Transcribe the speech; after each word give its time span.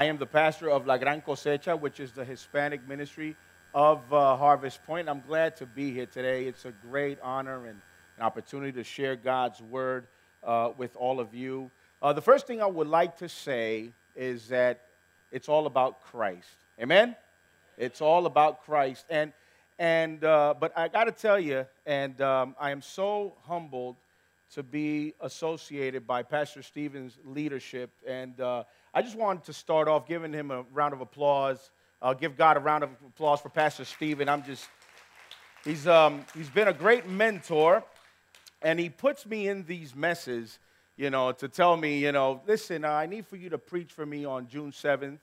I 0.00 0.04
am 0.04 0.16
the 0.16 0.26
pastor 0.26 0.70
of 0.70 0.86
La 0.86 0.96
Gran 0.96 1.22
Cosecha, 1.22 1.76
which 1.76 1.98
is 1.98 2.12
the 2.12 2.24
Hispanic 2.24 2.86
ministry 2.86 3.34
of 3.74 4.00
uh, 4.12 4.36
Harvest 4.36 4.84
Point. 4.86 5.08
I'm 5.08 5.24
glad 5.26 5.56
to 5.56 5.66
be 5.66 5.92
here 5.92 6.06
today. 6.06 6.44
It's 6.44 6.64
a 6.66 6.70
great 6.88 7.18
honor 7.20 7.66
and 7.66 7.80
an 8.16 8.22
opportunity 8.22 8.70
to 8.70 8.84
share 8.84 9.16
God's 9.16 9.60
word 9.60 10.06
uh, 10.44 10.70
with 10.76 10.94
all 10.94 11.18
of 11.18 11.34
you. 11.34 11.68
Uh, 12.00 12.12
the 12.12 12.22
first 12.22 12.46
thing 12.46 12.62
I 12.62 12.66
would 12.66 12.86
like 12.86 13.16
to 13.16 13.28
say 13.28 13.92
is 14.14 14.46
that 14.50 14.82
it's 15.32 15.48
all 15.48 15.66
about 15.66 16.00
Christ. 16.00 16.46
Amen? 16.80 17.16
It's 17.76 18.00
all 18.00 18.26
about 18.26 18.62
Christ. 18.62 19.04
And, 19.10 19.32
and 19.80 20.22
uh, 20.22 20.54
but 20.60 20.78
I 20.78 20.86
got 20.86 21.06
to 21.06 21.12
tell 21.12 21.40
you, 21.40 21.66
and 21.86 22.20
um, 22.20 22.54
I 22.60 22.70
am 22.70 22.82
so 22.82 23.34
humbled 23.48 23.96
to 24.54 24.62
be 24.62 25.14
associated 25.20 26.06
by 26.06 26.22
Pastor 26.22 26.62
Stephen's 26.62 27.18
leadership. 27.24 27.90
And 28.06 28.40
uh, 28.40 28.64
I 28.94 29.02
just 29.02 29.16
wanted 29.16 29.44
to 29.44 29.52
start 29.52 29.88
off 29.88 30.06
giving 30.06 30.32
him 30.32 30.50
a 30.50 30.62
round 30.72 30.94
of 30.94 31.00
applause. 31.00 31.70
Give 32.20 32.36
God 32.36 32.56
a 32.56 32.60
round 32.60 32.84
of 32.84 32.90
applause 33.06 33.40
for 33.40 33.50
Pastor 33.50 33.84
Stephen. 33.84 34.28
I'm 34.28 34.42
just, 34.44 34.66
he's, 35.64 35.86
um, 35.86 36.24
he's 36.34 36.48
been 36.48 36.68
a 36.68 36.72
great 36.72 37.08
mentor, 37.08 37.84
and 38.62 38.78
he 38.78 38.88
puts 38.88 39.26
me 39.26 39.48
in 39.48 39.64
these 39.64 39.94
messes, 39.94 40.58
you 40.96 41.10
know, 41.10 41.32
to 41.32 41.48
tell 41.48 41.76
me, 41.76 41.98
you 41.98 42.12
know, 42.12 42.40
listen, 42.46 42.84
I 42.84 43.06
need 43.06 43.26
for 43.26 43.36
you 43.36 43.50
to 43.50 43.58
preach 43.58 43.92
for 43.92 44.06
me 44.06 44.24
on 44.24 44.48
June 44.48 44.72
7th. 44.72 45.18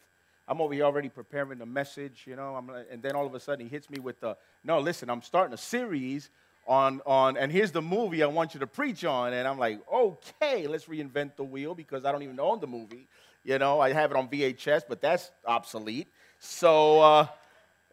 I'm 0.47 0.61
over 0.61 0.73
here 0.73 0.83
already 0.83 1.09
preparing 1.09 1.57
the 1.57 1.65
message, 1.65 2.25
you 2.27 2.35
know, 2.35 2.55
I'm, 2.55 2.69
and 2.91 3.01
then 3.01 3.15
all 3.15 3.25
of 3.25 3.33
a 3.33 3.39
sudden 3.39 3.65
he 3.65 3.69
hits 3.69 3.89
me 3.89 3.99
with 3.99 4.19
the, 4.19 4.37
no, 4.63 4.79
listen, 4.79 5.09
I'm 5.09 5.23
starting 5.23 5.53
a 5.55 5.57
series 5.57 6.29
on, 6.67 7.01
on, 7.05 7.37
and 7.37 7.51
here's 7.51 7.71
the 7.71 7.81
movie 7.81 8.23
I 8.23 8.27
want 8.27 8.53
you 8.53 8.59
to 8.61 8.67
preach 8.67 9.05
on. 9.05 9.33
And 9.33 9.47
I'm 9.47 9.59
like, 9.59 9.79
okay, 9.91 10.67
let's 10.67 10.85
reinvent 10.85 11.35
the 11.35 11.43
wheel 11.43 11.75
because 11.75 12.05
I 12.05 12.11
don't 12.11 12.23
even 12.23 12.39
own 12.39 12.59
the 12.59 12.67
movie. 12.67 13.07
You 13.43 13.59
know, 13.59 13.79
I 13.79 13.93
have 13.93 14.11
it 14.11 14.17
on 14.17 14.27
VHS, 14.27 14.83
but 14.89 15.01
that's 15.01 15.29
obsolete. 15.45 16.07
So 16.39 17.01
uh, 17.01 17.27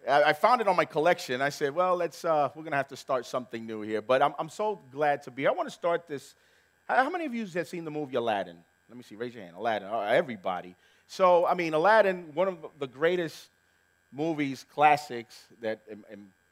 I, 0.09 0.23
I, 0.25 0.33
found 0.33 0.63
it 0.63 0.69
on 0.69 0.77
my 0.77 0.87
collection. 0.87 1.43
I 1.43 1.51
said, 1.51 1.75
well, 1.75 1.95
let's, 1.97 2.25
uh, 2.25 2.49
we're 2.55 2.63
going 2.63 2.73
to 2.73 2.79
have 2.79 2.89
to 2.89 2.97
start 2.97 3.27
something 3.27 3.67
new 3.67 3.83
here. 3.83 4.01
But 4.01 4.23
I'm, 4.23 4.35
I'm 4.39 4.49
so 4.49 4.81
glad 4.91 5.23
to 5.25 5.31
be. 5.31 5.47
I 5.47 5.51
want 5.51 5.69
to 5.69 5.75
start 5.75 6.09
this. 6.09 6.35
How 6.89 7.11
many 7.11 7.27
of 7.27 7.35
you 7.35 7.47
have 7.47 7.69
seen 7.69 7.85
the 7.85 7.91
movie 7.91 8.17
Aladdin? 8.17 8.57
Let 8.89 8.97
me 8.97 9.03
see, 9.03 9.15
raise 9.15 9.35
your 9.35 9.45
hand. 9.45 9.57
Aladdin, 9.57 9.89
uh, 9.89 10.01
everybody. 10.01 10.75
So, 11.07 11.47
I 11.47 11.55
mean, 11.55 11.75
Aladdin, 11.75 12.31
one 12.33 12.49
of 12.49 12.59
the 12.79 12.87
greatest 12.87 13.49
movies, 14.11 14.65
classics 14.73 15.45
that 15.61 15.81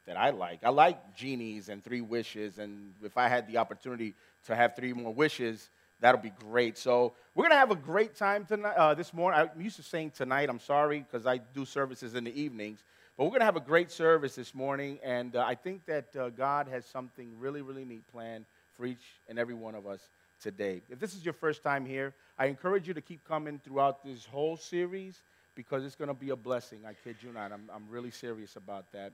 that 0.05 0.17
I 0.17 0.31
like. 0.31 0.63
I 0.63 0.69
like 0.69 1.15
genies 1.15 1.69
and 1.69 1.83
three 1.83 2.01
wishes, 2.01 2.57
and 2.57 2.93
if 3.03 3.17
I 3.17 3.27
had 3.27 3.47
the 3.47 3.57
opportunity 3.57 4.13
to 4.45 4.55
have 4.55 4.75
three 4.75 4.93
more 4.93 5.13
wishes, 5.13 5.69
that'll 5.99 6.21
be 6.21 6.33
great. 6.39 6.77
So 6.77 7.13
we're 7.35 7.43
gonna 7.43 7.55
have 7.55 7.71
a 7.71 7.75
great 7.75 8.15
time 8.15 8.45
tonight. 8.45 8.73
Uh, 8.73 8.93
this 8.93 9.13
morning, 9.13 9.47
I'm 9.55 9.61
used 9.61 9.75
to 9.77 9.83
saying 9.83 10.11
tonight. 10.11 10.49
I'm 10.49 10.59
sorry 10.59 10.99
because 10.99 11.25
I 11.25 11.37
do 11.37 11.65
services 11.65 12.15
in 12.15 12.23
the 12.23 12.39
evenings, 12.39 12.83
but 13.17 13.25
we're 13.25 13.31
gonna 13.31 13.45
have 13.45 13.55
a 13.55 13.61
great 13.61 13.91
service 13.91 14.35
this 14.35 14.55
morning, 14.55 14.99
and 15.03 15.35
uh, 15.35 15.45
I 15.45 15.55
think 15.55 15.85
that 15.85 16.15
uh, 16.15 16.29
God 16.29 16.67
has 16.67 16.85
something 16.85 17.31
really, 17.39 17.61
really 17.61 17.85
neat 17.85 18.05
planned 18.11 18.45
for 18.75 18.85
each 18.85 19.19
and 19.29 19.37
every 19.37 19.53
one 19.53 19.75
of 19.75 19.85
us 19.85 20.09
today. 20.41 20.81
If 20.89 20.99
this 20.99 21.13
is 21.13 21.23
your 21.23 21.35
first 21.35 21.61
time 21.61 21.85
here, 21.85 22.15
I 22.39 22.47
encourage 22.47 22.87
you 22.87 22.95
to 22.95 23.01
keep 23.01 23.23
coming 23.23 23.61
throughout 23.63 24.03
this 24.03 24.25
whole 24.25 24.57
series 24.57 25.21
because 25.53 25.85
it's 25.85 25.95
gonna 25.95 26.13
be 26.13 26.31
a 26.31 26.35
blessing. 26.35 26.79
I 26.87 26.93
kid 26.93 27.17
you 27.21 27.31
not. 27.31 27.51
I'm, 27.51 27.69
I'm 27.73 27.87
really 27.89 28.11
serious 28.11 28.55
about 28.55 28.91
that. 28.93 29.13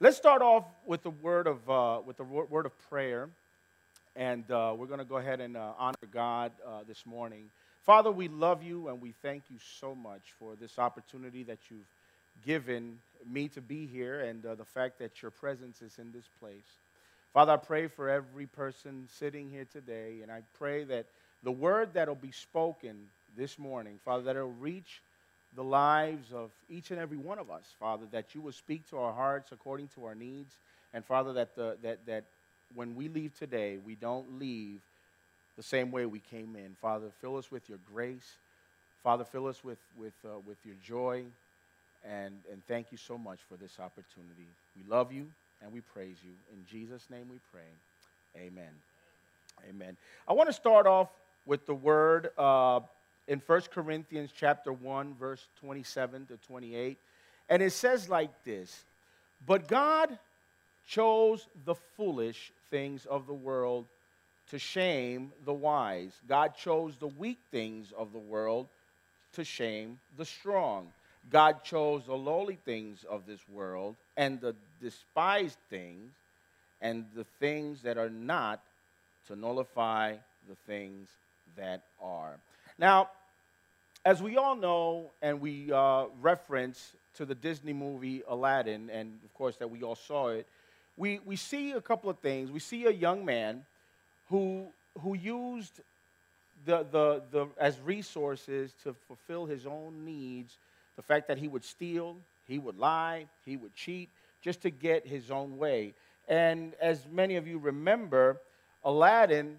Let's 0.00 0.16
start 0.16 0.42
off 0.42 0.62
with 0.86 1.02
the 1.02 1.10
word 1.10 1.48
of, 1.48 1.68
uh, 1.68 2.00
with 2.06 2.18
the 2.18 2.22
word 2.22 2.66
of 2.66 2.88
prayer. 2.88 3.28
And 4.14 4.48
uh, 4.48 4.72
we're 4.78 4.86
going 4.86 5.00
to 5.00 5.04
go 5.04 5.16
ahead 5.16 5.40
and 5.40 5.56
uh, 5.56 5.72
honor 5.76 5.96
God 6.12 6.52
uh, 6.64 6.84
this 6.86 7.04
morning. 7.04 7.46
Father, 7.84 8.12
we 8.12 8.28
love 8.28 8.62
you 8.62 8.90
and 8.90 9.00
we 9.00 9.10
thank 9.22 9.42
you 9.50 9.56
so 9.80 9.96
much 9.96 10.22
for 10.38 10.54
this 10.54 10.78
opportunity 10.78 11.42
that 11.42 11.58
you've 11.68 11.88
given 12.46 12.98
me 13.28 13.48
to 13.48 13.60
be 13.60 13.86
here 13.86 14.20
and 14.20 14.46
uh, 14.46 14.54
the 14.54 14.64
fact 14.64 15.00
that 15.00 15.20
your 15.20 15.32
presence 15.32 15.82
is 15.82 15.98
in 15.98 16.12
this 16.12 16.28
place. 16.38 16.78
Father, 17.34 17.54
I 17.54 17.56
pray 17.56 17.88
for 17.88 18.08
every 18.08 18.46
person 18.46 19.08
sitting 19.18 19.50
here 19.50 19.66
today, 19.72 20.20
and 20.22 20.30
I 20.30 20.42
pray 20.60 20.84
that 20.84 21.06
the 21.42 21.50
word 21.50 21.94
that 21.94 22.06
will 22.06 22.14
be 22.14 22.30
spoken 22.30 22.94
this 23.36 23.58
morning, 23.58 23.98
Father, 24.04 24.22
that 24.22 24.36
it'll 24.36 24.52
reach 24.60 25.02
the 25.56 25.64
lives 25.64 26.32
of 26.32 26.50
each 26.68 26.90
and 26.90 27.00
every 27.00 27.16
one 27.16 27.38
of 27.38 27.50
us, 27.50 27.64
Father, 27.78 28.06
that 28.12 28.34
you 28.34 28.40
will 28.40 28.52
speak 28.52 28.88
to 28.90 28.98
our 28.98 29.12
hearts 29.12 29.52
according 29.52 29.88
to 29.88 30.04
our 30.04 30.14
needs. 30.14 30.56
And 30.92 31.04
Father, 31.04 31.32
that, 31.34 31.54
the, 31.56 31.76
that, 31.82 32.06
that 32.06 32.24
when 32.74 32.94
we 32.94 33.08
leave 33.08 33.36
today, 33.38 33.78
we 33.84 33.94
don't 33.94 34.38
leave 34.38 34.80
the 35.56 35.62
same 35.62 35.90
way 35.90 36.06
we 36.06 36.20
came 36.20 36.54
in. 36.54 36.76
Father, 36.80 37.08
fill 37.20 37.36
us 37.36 37.50
with 37.50 37.68
your 37.68 37.78
grace. 37.92 38.36
Father, 39.02 39.24
fill 39.24 39.46
us 39.46 39.64
with, 39.64 39.78
with, 39.98 40.14
uh, 40.24 40.38
with 40.46 40.58
your 40.64 40.76
joy. 40.84 41.24
And, 42.04 42.34
and 42.52 42.64
thank 42.66 42.92
you 42.92 42.98
so 42.98 43.18
much 43.18 43.40
for 43.48 43.56
this 43.56 43.78
opportunity. 43.80 44.46
We 44.76 44.88
love 44.88 45.12
you 45.12 45.26
and 45.62 45.72
we 45.72 45.80
praise 45.80 46.18
you. 46.22 46.32
In 46.52 46.64
Jesus' 46.64 47.08
name 47.10 47.26
we 47.30 47.38
pray. 47.50 48.40
Amen. 48.40 48.70
Amen. 49.68 49.96
I 50.28 50.32
want 50.32 50.48
to 50.48 50.52
start 50.52 50.86
off 50.86 51.08
with 51.44 51.66
the 51.66 51.74
word. 51.74 52.30
Uh, 52.38 52.80
in 53.28 53.40
1 53.46 53.60
Corinthians 53.72 54.30
chapter 54.34 54.72
1 54.72 55.14
verse 55.14 55.46
27 55.60 56.26
to 56.26 56.36
28 56.38 56.98
and 57.48 57.62
it 57.62 57.72
says 57.72 58.08
like 58.08 58.30
this 58.44 58.84
but 59.46 59.68
God 59.68 60.18
chose 60.86 61.46
the 61.64 61.76
foolish 61.96 62.50
things 62.70 63.06
of 63.06 63.26
the 63.26 63.34
world 63.34 63.86
to 64.50 64.58
shame 64.58 65.30
the 65.44 65.52
wise 65.52 66.12
God 66.26 66.56
chose 66.56 66.96
the 66.96 67.06
weak 67.06 67.38
things 67.52 67.92
of 67.96 68.12
the 68.12 68.18
world 68.18 68.66
to 69.34 69.44
shame 69.44 70.00
the 70.16 70.24
strong 70.24 70.88
God 71.30 71.62
chose 71.62 72.04
the 72.06 72.16
lowly 72.16 72.58
things 72.64 73.04
of 73.08 73.26
this 73.26 73.40
world 73.48 73.96
and 74.16 74.40
the 74.40 74.54
despised 74.80 75.58
things 75.68 76.12
and 76.80 77.04
the 77.14 77.24
things 77.38 77.82
that 77.82 77.98
are 77.98 78.08
not 78.08 78.62
to 79.26 79.36
nullify 79.36 80.14
the 80.48 80.54
things 80.66 81.08
that 81.56 81.82
are. 82.00 82.38
Now, 82.78 83.10
as 84.04 84.22
we 84.22 84.36
all 84.36 84.56
know, 84.56 85.10
and 85.20 85.40
we 85.40 85.72
uh, 85.72 86.06
reference 86.20 86.92
to 87.16 87.24
the 87.24 87.34
Disney 87.34 87.72
movie 87.72 88.22
Aladdin, 88.28 88.90
and 88.90 89.18
of 89.24 89.34
course 89.34 89.56
that 89.56 89.70
we 89.70 89.82
all 89.82 89.96
saw 89.96 90.28
it, 90.28 90.46
we, 90.96 91.20
we 91.24 91.36
see 91.36 91.72
a 91.72 91.80
couple 91.80 92.10
of 92.10 92.18
things. 92.18 92.50
We 92.50 92.60
see 92.60 92.86
a 92.86 92.90
young 92.90 93.24
man 93.24 93.64
who, 94.28 94.66
who 95.00 95.14
used 95.14 95.80
the, 96.64 96.86
the, 96.90 97.22
the, 97.30 97.46
as 97.58 97.78
resources 97.80 98.72
to 98.82 98.94
fulfill 99.06 99.46
his 99.46 99.66
own 99.66 100.04
needs 100.04 100.58
the 100.96 101.02
fact 101.02 101.28
that 101.28 101.38
he 101.38 101.46
would 101.46 101.64
steal, 101.64 102.16
he 102.48 102.58
would 102.58 102.76
lie, 102.76 103.26
he 103.44 103.56
would 103.56 103.72
cheat, 103.74 104.10
just 104.42 104.62
to 104.62 104.70
get 104.70 105.06
his 105.06 105.30
own 105.30 105.56
way. 105.56 105.94
And 106.26 106.74
as 106.80 107.06
many 107.10 107.36
of 107.36 107.46
you 107.46 107.58
remember, 107.58 108.40
Aladdin 108.84 109.58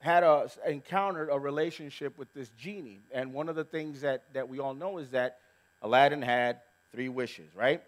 had 0.00 0.24
a, 0.24 0.50
encountered 0.66 1.28
a 1.30 1.38
relationship 1.38 2.18
with 2.18 2.32
this 2.32 2.48
genie. 2.50 3.02
And 3.12 3.32
one 3.32 3.48
of 3.48 3.54
the 3.54 3.64
things 3.64 4.00
that, 4.00 4.24
that 4.32 4.48
we 4.48 4.58
all 4.58 4.74
know 4.74 4.98
is 4.98 5.10
that 5.10 5.38
Aladdin 5.82 6.22
had 6.22 6.60
three 6.90 7.08
wishes, 7.08 7.54
right? 7.54 7.82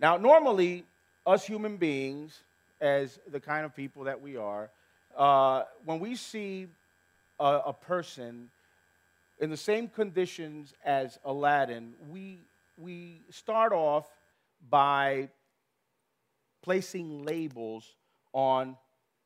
Now, 0.00 0.16
normally, 0.16 0.84
us 1.26 1.44
human 1.44 1.76
beings, 1.76 2.40
as 2.80 3.18
the 3.30 3.38
kind 3.38 3.64
of 3.64 3.76
people 3.76 4.04
that 4.04 4.20
we 4.20 4.36
are, 4.36 4.70
uh, 5.16 5.64
when 5.84 6.00
we 6.00 6.16
see 6.16 6.66
a, 7.38 7.60
a 7.66 7.72
person 7.72 8.50
in 9.38 9.50
the 9.50 9.56
same 9.56 9.88
conditions 9.88 10.72
as 10.84 11.18
Aladdin, 11.24 11.92
we, 12.08 12.40
we 12.78 13.20
start 13.30 13.72
off 13.72 14.06
by 14.70 15.28
placing 16.62 17.24
labels 17.24 17.84
on 18.32 18.76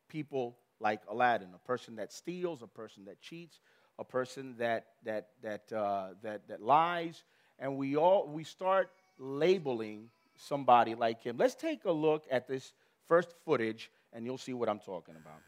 people 0.09 0.57
like 0.81 1.01
Aladdin, 1.09 1.49
a 1.55 1.67
person 1.67 1.97
that 1.97 2.13
steals, 2.13 2.63
a 2.63 2.67
person 2.67 3.05
that 3.07 3.21
cheats, 3.21 3.61
a 3.99 4.05
person 4.05 4.55
that, 4.59 4.87
that, 5.05 5.29
that, 5.43 5.73
uh, 5.73 6.09
that, 6.23 6.47
that 6.49 6.63
lies, 6.63 7.25
and 7.59 7.77
we, 7.77 7.97
all, 7.97 8.29
we 8.29 8.45
start 8.45 8.91
labeling 9.19 10.11
somebody 10.37 10.95
like 10.95 11.23
him. 11.23 11.37
Let's 11.39 11.55
take 11.55 11.85
a 11.87 11.93
look 11.93 12.25
at 12.31 12.47
this 12.47 12.73
first 13.09 13.35
footage, 13.45 13.91
and 14.13 14.25
you'll 14.25 14.39
see 14.39 14.53
what 14.53 14.69
I'm 14.69 14.81
talking 14.81 15.17
about. 15.17 15.41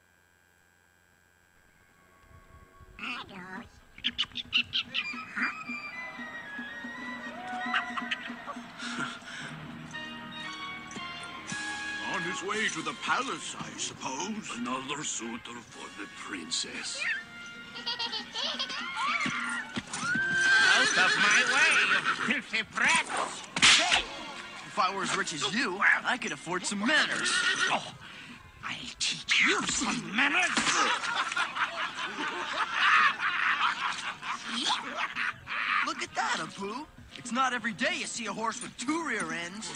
On 12.18 12.24
his 12.24 12.42
way 12.42 12.66
to 12.66 12.82
the 12.82 12.94
palace, 13.04 13.54
I 13.60 13.78
suppose. 13.78 14.50
Another 14.56 15.04
suitor 15.04 15.54
for 15.70 15.86
the 16.00 16.08
princess. 16.16 17.00
Out 20.74 20.98
of 20.98 21.12
my 21.16 21.44
way, 21.54 21.70
you 21.92 22.40
filthy 22.40 22.64
brats! 22.74 23.42
If 24.66 24.76
I 24.76 24.92
were 24.92 25.04
as 25.04 25.16
rich 25.16 25.32
as 25.32 25.54
you, 25.54 25.80
I 26.04 26.16
could 26.16 26.32
afford 26.32 26.66
some 26.66 26.80
manners. 26.80 27.30
Oh, 27.70 27.94
I'll 28.64 28.76
teach 28.98 29.44
you 29.46 29.62
some 29.68 30.16
manners! 30.16 30.48
Look 35.86 36.02
at 36.02 36.12
that, 36.16 36.40
Abu. 36.40 36.84
It's 37.16 37.30
not 37.30 37.52
every 37.52 37.74
day 37.74 37.94
you 37.94 38.06
see 38.06 38.26
a 38.26 38.32
horse 38.32 38.60
with 38.60 38.76
two 38.76 39.06
rear 39.06 39.32
ends. 39.32 39.70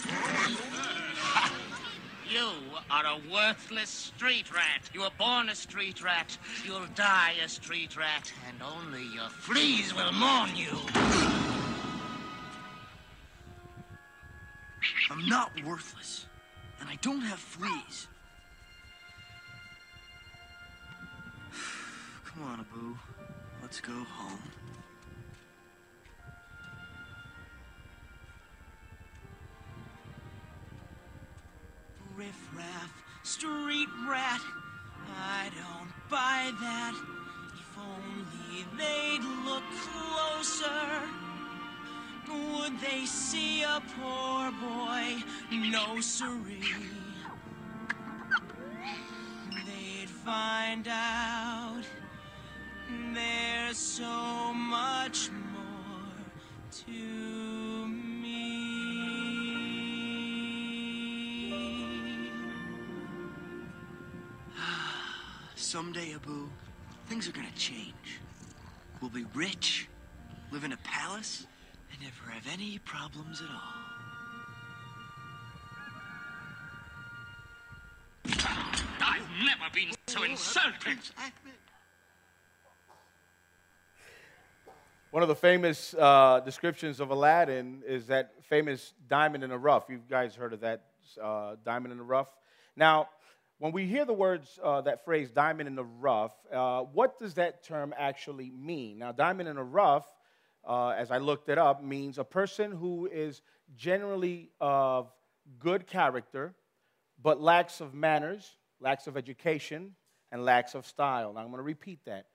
You 2.33 2.49
are 2.89 3.05
a 3.05 3.19
worthless 3.31 3.89
street 3.89 4.51
rat. 4.51 4.89
You 4.91 5.01
were 5.01 5.11
born 5.19 5.49
a 5.49 5.55
street 5.55 6.03
rat. 6.03 6.35
You'll 6.65 6.87
die 6.95 7.35
a 7.45 7.47
street 7.47 7.95
rat. 7.95 8.33
And 8.47 8.57
only 8.63 9.03
your 9.13 9.29
fleas 9.29 9.93
will 9.93 10.11
mourn 10.13 10.49
you. 10.55 10.75
I'm 15.11 15.27
not 15.27 15.51
worthless. 15.63 16.25
And 16.79 16.89
I 16.89 16.97
don't 17.03 17.21
have 17.21 17.37
fleas. 17.37 18.07
Come 22.25 22.43
on, 22.45 22.61
Abu. 22.61 22.97
Let's 23.61 23.79
go 23.79 23.93
home. 23.93 24.39
Riff-raff, 32.23 33.03
street 33.23 33.89
rat. 34.07 34.39
I 35.19 35.49
don't 35.59 35.91
buy 36.09 36.53
that. 36.61 36.95
If 37.53 37.77
only 37.77 38.65
they'd 38.77 39.25
look 39.45 39.63
closer. 39.91 41.01
Would 42.31 42.79
they 42.79 43.05
see 43.05 43.63
a 43.63 43.81
poor 43.99 44.51
boy? 44.51 45.21
No 45.51 45.99
siree. 45.99 46.63
They'd 49.65 50.09
find 50.09 50.87
out 50.87 51.83
there's 53.13 53.77
so 53.77 54.53
much 54.53 55.29
more 55.51 56.23
to 56.85 57.32
Someday, 65.73 66.13
Abu, 66.13 66.47
things 67.07 67.27
are 67.27 67.31
gonna 67.31 67.47
change. 67.55 68.19
We'll 69.01 69.09
be 69.09 69.25
rich, 69.33 69.89
live 70.51 70.63
in 70.63 70.71
a 70.71 70.77
palace, 70.83 71.47
and 71.91 71.99
never 71.99 72.29
have 72.29 72.45
any 72.53 72.77
problems 72.77 73.41
at 73.41 73.47
all. 73.49 73.73
I've 79.01 79.27
never 79.43 79.73
been 79.73 79.89
so 80.05 80.21
insulted. 80.21 80.99
One 85.09 85.23
of 85.23 85.27
the 85.27 85.35
famous 85.35 85.95
uh, 85.95 86.41
descriptions 86.45 86.99
of 86.99 87.09
Aladdin 87.09 87.81
is 87.87 88.05
that 88.05 88.35
famous 88.43 88.93
diamond 89.09 89.43
in 89.43 89.49
the 89.49 89.57
rough. 89.57 89.89
You 89.89 90.01
guys 90.07 90.35
heard 90.35 90.53
of 90.53 90.59
that 90.59 90.83
uh, 91.19 91.55
diamond 91.65 91.93
in 91.93 91.97
the 91.97 92.03
rough? 92.03 92.29
Now, 92.75 93.09
when 93.63 93.71
we 93.71 93.85
hear 93.85 94.03
the 94.03 94.11
words, 94.11 94.59
uh, 94.61 94.81
that 94.81 95.05
phrase, 95.05 95.31
diamond 95.31 95.69
in 95.69 95.75
the 95.75 95.85
rough, 95.85 96.33
uh, 96.51 96.81
what 96.81 97.17
does 97.17 97.35
that 97.35 97.63
term 97.63 97.93
actually 97.97 98.51
mean? 98.51 98.99
Now, 98.99 99.13
diamond 99.13 99.47
in 99.47 99.55
the 99.55 99.63
rough, 99.63 100.05
uh, 100.67 100.89
as 100.89 101.11
I 101.11 101.19
looked 101.19 101.47
it 101.47 101.57
up, 101.57 101.81
means 101.81 102.17
a 102.17 102.25
person 102.25 102.73
who 102.73 103.07
is 103.09 103.41
generally 103.77 104.49
of 104.59 105.09
good 105.59 105.87
character, 105.87 106.53
but 107.21 107.39
lacks 107.39 107.79
of 107.79 107.93
manners, 107.93 108.57
lacks 108.81 109.07
of 109.07 109.15
education, 109.15 109.95
and 110.29 110.43
lacks 110.43 110.75
of 110.75 110.85
style. 110.85 111.31
Now, 111.31 111.39
I'm 111.39 111.47
going 111.47 111.59
to 111.59 111.63
repeat 111.63 111.99
that. 112.05 112.25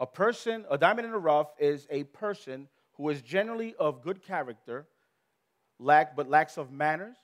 A 0.00 0.06
person, 0.06 0.64
a 0.70 0.78
diamond 0.78 1.04
in 1.04 1.12
the 1.12 1.18
rough, 1.18 1.52
is 1.58 1.86
a 1.90 2.04
person 2.04 2.66
who 2.92 3.10
is 3.10 3.20
generally 3.20 3.74
of 3.78 4.00
good 4.00 4.22
character, 4.22 4.86
lack, 5.78 6.16
but 6.16 6.30
lacks 6.30 6.56
of 6.56 6.72
manners, 6.72 7.18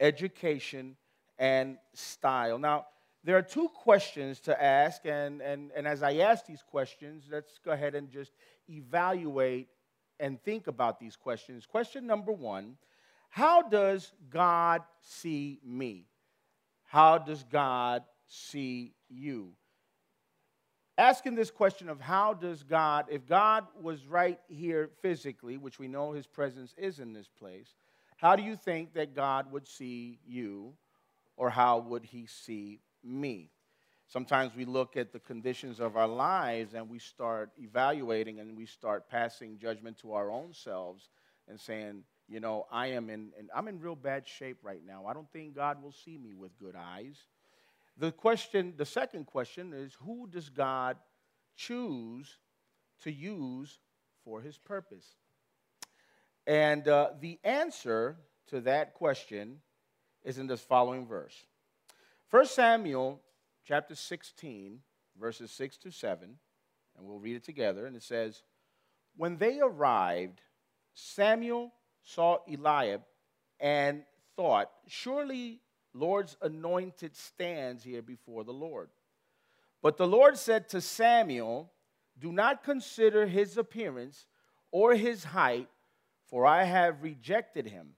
education, 0.00 0.96
and 1.40 1.78
style. 1.94 2.58
Now, 2.58 2.86
there 3.24 3.36
are 3.36 3.42
two 3.42 3.68
questions 3.68 4.38
to 4.40 4.62
ask, 4.62 5.04
and, 5.04 5.40
and, 5.40 5.72
and 5.74 5.86
as 5.86 6.02
I 6.02 6.16
ask 6.18 6.46
these 6.46 6.62
questions, 6.62 7.24
let's 7.30 7.58
go 7.64 7.72
ahead 7.72 7.94
and 7.96 8.08
just 8.10 8.32
evaluate 8.68 9.68
and 10.20 10.40
think 10.42 10.68
about 10.68 11.00
these 11.00 11.16
questions. 11.16 11.66
Question 11.66 12.06
number 12.06 12.30
one 12.30 12.76
How 13.30 13.62
does 13.62 14.12
God 14.30 14.82
see 15.00 15.58
me? 15.64 16.06
How 16.84 17.18
does 17.18 17.42
God 17.42 18.04
see 18.28 18.94
you? 19.08 19.54
asking 20.98 21.34
this 21.34 21.50
question 21.50 21.88
of 21.88 21.98
how 21.98 22.34
does 22.34 22.62
God, 22.62 23.06
if 23.10 23.26
God 23.26 23.66
was 23.80 24.06
right 24.06 24.38
here 24.48 24.90
physically, 25.00 25.56
which 25.56 25.78
we 25.78 25.88
know 25.88 26.12
his 26.12 26.26
presence 26.26 26.74
is 26.76 26.98
in 26.98 27.14
this 27.14 27.26
place, 27.26 27.74
how 28.18 28.36
do 28.36 28.42
you 28.42 28.54
think 28.54 28.92
that 28.92 29.14
God 29.14 29.50
would 29.50 29.66
see 29.66 30.18
you 30.26 30.74
or 31.40 31.48
how 31.48 31.78
would 31.78 32.04
he 32.04 32.26
see 32.26 32.80
me? 33.02 33.50
Sometimes 34.06 34.54
we 34.54 34.66
look 34.66 34.98
at 34.98 35.10
the 35.10 35.18
conditions 35.18 35.80
of 35.80 35.96
our 35.96 36.06
lives 36.06 36.74
and 36.74 36.86
we 36.86 36.98
start 36.98 37.50
evaluating 37.58 38.40
and 38.40 38.58
we 38.58 38.66
start 38.66 39.08
passing 39.08 39.56
judgment 39.58 39.96
to 40.00 40.12
our 40.12 40.30
own 40.30 40.52
selves 40.52 41.08
and 41.48 41.58
saying, 41.58 42.02
you 42.28 42.40
know, 42.40 42.66
I 42.70 42.88
am 42.88 43.08
in, 43.08 43.32
in 43.38 43.48
I'm 43.54 43.68
in 43.68 43.80
real 43.80 43.96
bad 43.96 44.28
shape 44.28 44.58
right 44.62 44.82
now. 44.86 45.06
I 45.06 45.14
don't 45.14 45.32
think 45.32 45.56
God 45.56 45.82
will 45.82 45.94
see 46.04 46.18
me 46.18 46.34
with 46.34 46.58
good 46.58 46.74
eyes. 46.76 47.16
The 47.96 48.12
question, 48.12 48.74
the 48.76 48.84
second 48.84 49.24
question 49.24 49.72
is 49.72 49.96
who 50.04 50.28
does 50.30 50.50
God 50.50 50.98
choose 51.56 52.36
to 53.00 53.10
use 53.10 53.78
for 54.26 54.42
his 54.42 54.58
purpose? 54.58 55.06
And 56.46 56.86
uh, 56.86 57.12
the 57.18 57.38
answer 57.44 58.18
to 58.48 58.60
that 58.60 58.92
question 58.92 59.60
is 60.24 60.38
in 60.38 60.46
this 60.46 60.60
following 60.60 61.06
verse 61.06 61.46
1 62.30 62.46
Samuel 62.46 63.20
chapter 63.64 63.94
16, 63.94 64.80
verses 65.18 65.50
6 65.52 65.76
to 65.78 65.90
7, 65.90 66.36
and 66.96 67.06
we'll 67.06 67.18
read 67.18 67.36
it 67.36 67.44
together. 67.44 67.86
And 67.86 67.96
it 67.96 68.02
says, 68.02 68.42
When 69.16 69.36
they 69.36 69.60
arrived, 69.60 70.40
Samuel 70.94 71.72
saw 72.02 72.38
Eliab 72.48 73.02
and 73.58 74.02
thought, 74.36 74.70
Surely 74.86 75.60
Lord's 75.92 76.36
anointed 76.42 77.16
stands 77.16 77.82
here 77.82 78.02
before 78.02 78.44
the 78.44 78.52
Lord. 78.52 78.90
But 79.82 79.96
the 79.96 80.06
Lord 80.06 80.36
said 80.36 80.68
to 80.70 80.80
Samuel, 80.80 81.72
Do 82.18 82.32
not 82.32 82.62
consider 82.62 83.26
his 83.26 83.56
appearance 83.56 84.26
or 84.70 84.94
his 84.94 85.24
height, 85.24 85.68
for 86.26 86.46
I 86.46 86.64
have 86.64 87.02
rejected 87.02 87.66
him. 87.66 87.94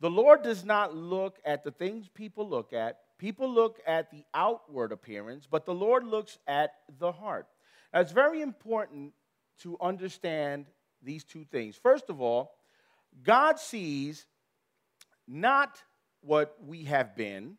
The 0.00 0.10
Lord 0.10 0.42
does 0.42 0.64
not 0.64 0.94
look 0.94 1.38
at 1.44 1.64
the 1.64 1.70
things 1.70 2.08
people 2.08 2.48
look 2.48 2.72
at. 2.72 2.98
People 3.18 3.48
look 3.48 3.80
at 3.86 4.10
the 4.10 4.24
outward 4.34 4.92
appearance, 4.92 5.46
but 5.50 5.64
the 5.64 5.74
Lord 5.74 6.04
looks 6.04 6.38
at 6.46 6.72
the 6.98 7.12
heart. 7.12 7.46
Now, 7.94 8.00
it's 8.00 8.12
very 8.12 8.42
important 8.42 9.14
to 9.62 9.78
understand 9.80 10.66
these 11.02 11.24
two 11.24 11.44
things. 11.44 11.76
First 11.76 12.10
of 12.10 12.20
all, 12.20 12.52
God 13.22 13.58
sees 13.58 14.26
not 15.26 15.80
what 16.20 16.56
we 16.62 16.84
have 16.84 17.16
been, 17.16 17.56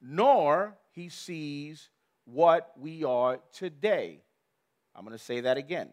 nor 0.00 0.76
he 0.92 1.08
sees 1.08 1.90
what 2.24 2.70
we 2.78 3.02
are 3.02 3.40
today. 3.52 4.20
I'm 4.94 5.04
going 5.04 5.16
to 5.16 5.22
say 5.22 5.40
that 5.40 5.56
again. 5.56 5.90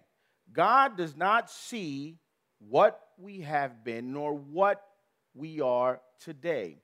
God 0.54 0.98
does 0.98 1.16
not 1.16 1.50
see 1.50 2.20
what 2.60 3.00
we 3.18 3.42
have 3.42 3.84
been, 3.84 4.14
nor 4.14 4.34
what 4.34 4.84
we 5.38 5.62
are 5.62 6.02
today. 6.20 6.78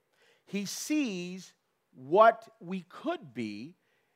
He 0.46 0.66
sees 0.66 1.54
what 1.96 2.48
we 2.60 2.86
could 2.90 3.34
be 3.34 3.76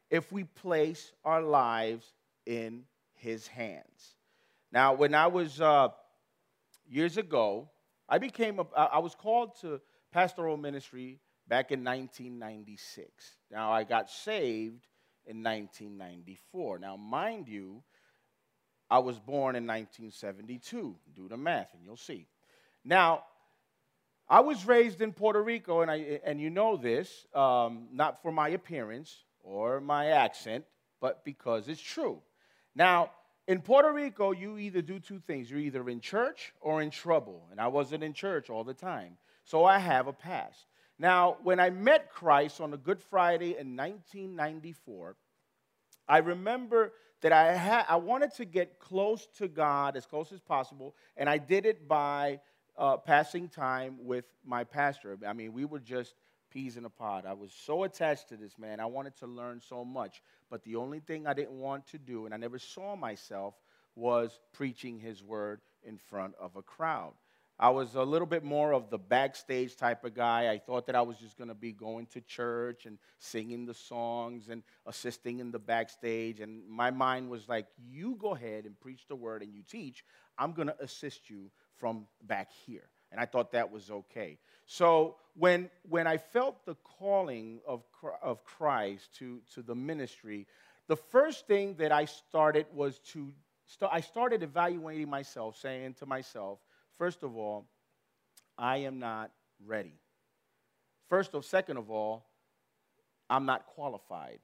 if 0.09 0.31
we 0.31 0.43
place 0.43 1.11
our 1.25 1.41
lives 1.41 2.13
in 2.45 2.83
His 3.13 3.47
hands. 3.47 4.15
Now, 4.71 4.93
when 4.93 5.15
I 5.15 5.27
was 5.27 5.61
uh, 5.61 5.89
years 6.89 7.17
ago, 7.17 7.69
I 8.09 8.17
became 8.17 8.59
a, 8.59 8.65
I 8.75 8.99
was 8.99 9.15
called 9.15 9.59
to 9.61 9.81
pastoral 10.11 10.57
ministry 10.57 11.19
back 11.47 11.71
in 11.71 11.83
1996. 11.83 13.09
Now, 13.51 13.71
I 13.71 13.83
got 13.83 14.09
saved 14.09 14.87
in 15.25 15.43
1994. 15.43 16.79
Now, 16.79 16.95
mind 16.95 17.47
you, 17.47 17.83
I 18.89 18.99
was 18.99 19.19
born 19.19 19.55
in 19.55 19.67
1972. 19.67 20.95
Do 21.13 21.27
the 21.27 21.37
math, 21.37 21.73
and 21.73 21.83
you'll 21.83 21.97
see. 21.97 22.27
Now, 22.85 23.23
I 24.29 24.41
was 24.41 24.65
raised 24.65 25.01
in 25.01 25.13
Puerto 25.13 25.41
Rico, 25.41 25.81
and, 25.81 25.89
I, 25.89 26.19
and 26.25 26.41
you 26.41 26.49
know 26.49 26.75
this, 26.75 27.25
um, 27.33 27.87
not 27.93 28.21
for 28.21 28.31
my 28.31 28.49
appearance 28.49 29.15
or 29.41 29.79
my 29.79 30.07
accent, 30.07 30.65
but 30.99 31.23
because 31.23 31.69
it's 31.69 31.81
true. 31.81 32.21
Now, 32.75 33.11
in 33.47 33.61
Puerto 33.61 33.91
Rico, 33.91 34.31
you 34.31 34.57
either 34.57 34.81
do 34.81 34.99
two 34.99 35.19
things. 35.19 35.49
You're 35.49 35.61
either 35.61 35.89
in 35.89 36.01
church 36.01 36.53
or 36.59 36.81
in 36.81 36.89
trouble. 36.89 37.47
And 37.51 37.61
I 37.61 37.67
wasn't 37.67 38.03
in 38.03 38.13
church 38.13 38.49
all 38.49 38.65
the 38.65 38.73
time. 38.73 39.17
So 39.45 39.63
I 39.63 39.79
have 39.79 40.07
a 40.07 40.13
past. 40.13 40.65
Now, 40.99 41.37
when 41.43 41.59
I 41.59 41.69
met 41.69 42.11
Christ 42.11 42.59
on 42.59 42.73
a 42.73 42.77
Good 42.77 43.01
Friday 43.01 43.51
in 43.57 43.77
1994, 43.77 45.15
I 46.09 46.17
remember 46.17 46.91
that 47.21 47.31
I 47.31 47.53
had, 47.53 47.85
I 47.87 47.95
wanted 47.95 48.33
to 48.35 48.45
get 48.45 48.79
close 48.79 49.27
to 49.37 49.47
God 49.47 49.95
as 49.95 50.05
close 50.05 50.31
as 50.31 50.39
possible, 50.39 50.95
and 51.15 51.29
I 51.29 51.37
did 51.37 51.65
it 51.65 51.87
by 51.87 52.39
uh, 52.77 52.97
passing 52.97 53.49
time 53.49 53.97
with 54.01 54.25
my 54.45 54.63
pastor. 54.63 55.17
I 55.25 55.33
mean, 55.33 55.53
we 55.53 55.65
were 55.65 55.79
just 55.79 56.15
peas 56.51 56.77
in 56.77 56.85
a 56.85 56.89
pod. 56.89 57.25
I 57.25 57.33
was 57.33 57.51
so 57.51 57.83
attached 57.83 58.29
to 58.29 58.37
this 58.37 58.57
man. 58.57 58.79
I 58.79 58.85
wanted 58.85 59.15
to 59.17 59.27
learn 59.27 59.61
so 59.67 59.83
much, 59.83 60.21
but 60.49 60.63
the 60.63 60.75
only 60.75 60.99
thing 60.99 61.27
I 61.27 61.33
didn't 61.33 61.59
want 61.59 61.87
to 61.87 61.97
do, 61.97 62.25
and 62.25 62.33
I 62.33 62.37
never 62.37 62.59
saw 62.59 62.95
myself, 62.95 63.55
was 63.95 64.39
preaching 64.53 64.99
his 64.99 65.23
word 65.23 65.59
in 65.83 65.97
front 65.97 66.35
of 66.39 66.55
a 66.55 66.61
crowd. 66.61 67.13
I 67.59 67.69
was 67.69 67.95
a 67.95 68.03
little 68.03 68.27
bit 68.27 68.43
more 68.43 68.71
of 68.71 68.91
the 68.91 68.99
backstage 68.99 69.75
type 69.75 70.03
of 70.03 70.13
guy. 70.13 70.51
I 70.51 70.59
thought 70.59 70.85
that 70.85 70.95
I 70.95 71.01
was 71.01 71.17
just 71.17 71.39
going 71.39 71.47
to 71.47 71.55
be 71.55 71.71
going 71.71 72.05
to 72.07 72.21
church 72.21 72.85
and 72.85 72.99
singing 73.17 73.65
the 73.65 73.73
songs 73.73 74.49
and 74.49 74.61
assisting 74.85 75.39
in 75.39 75.49
the 75.49 75.57
backstage. 75.57 76.39
And 76.39 76.61
my 76.69 76.91
mind 76.91 77.31
was 77.31 77.49
like, 77.49 77.65
you 77.89 78.15
go 78.19 78.35
ahead 78.35 78.65
and 78.65 78.79
preach 78.79 79.07
the 79.07 79.15
word 79.15 79.41
and 79.41 79.55
you 79.55 79.63
teach. 79.67 80.03
I'm 80.37 80.51
going 80.51 80.67
to 80.67 80.79
assist 80.79 81.31
you 81.31 81.49
from 81.79 82.07
back 82.23 82.51
here. 82.65 82.89
And 83.11 83.21
I 83.21 83.25
thought 83.25 83.51
that 83.53 83.71
was 83.71 83.89
okay. 83.89 84.37
So 84.65 85.15
when, 85.35 85.69
when 85.87 86.07
I 86.07 86.17
felt 86.17 86.65
the 86.65 86.75
calling 86.99 87.59
of, 87.65 87.83
of 88.21 88.43
Christ 88.43 89.15
to, 89.19 89.39
to 89.53 89.61
the 89.61 89.75
ministry, 89.75 90.45
the 90.87 90.97
first 90.97 91.47
thing 91.47 91.75
that 91.75 91.91
I 91.91 92.05
started 92.05 92.65
was 92.73 92.99
to, 93.13 93.31
st- 93.65 93.91
I 93.93 94.01
started 94.01 94.43
evaluating 94.43 95.09
myself, 95.09 95.57
saying 95.57 95.95
to 95.95 96.05
myself, 96.05 96.59
First 96.97 97.21
of 97.21 97.37
all, 97.37 97.67
I 98.57 98.77
am 98.77 98.97
not 98.99 99.31
ready. 99.63 99.93
First 101.09 101.35
of 101.35 101.45
second 101.45 101.77
of 101.77 101.91
all, 101.91 102.25
I'm 103.29 103.45
not 103.45 103.67
qualified. 103.67 104.39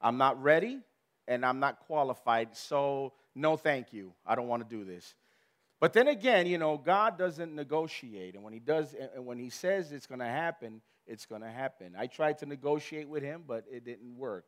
I'm 0.00 0.16
not 0.16 0.40
ready 0.42 0.78
and 1.26 1.44
I'm 1.44 1.58
not 1.58 1.80
qualified. 1.80 2.56
So 2.56 3.12
no 3.34 3.56
thank 3.56 3.92
you. 3.92 4.12
I 4.24 4.34
don't 4.34 4.48
want 4.48 4.68
to 4.68 4.76
do 4.76 4.84
this. 4.84 5.14
But 5.80 5.94
then 5.94 6.08
again, 6.08 6.46
you 6.46 6.58
know, 6.58 6.76
God 6.76 7.16
doesn't 7.16 7.54
negotiate. 7.54 8.34
And 8.34 8.44
when 8.44 8.52
he 8.52 8.58
does 8.58 8.94
and 9.14 9.24
when 9.24 9.38
he 9.38 9.48
says 9.48 9.92
it's 9.92 10.06
going 10.06 10.20
to 10.20 10.26
happen, 10.26 10.82
it's 11.06 11.24
going 11.24 11.40
to 11.40 11.50
happen. 11.50 11.94
I 11.98 12.06
tried 12.06 12.38
to 12.38 12.46
negotiate 12.46 13.08
with 13.08 13.22
him, 13.22 13.44
but 13.46 13.64
it 13.70 13.84
didn't 13.84 14.16
work. 14.16 14.44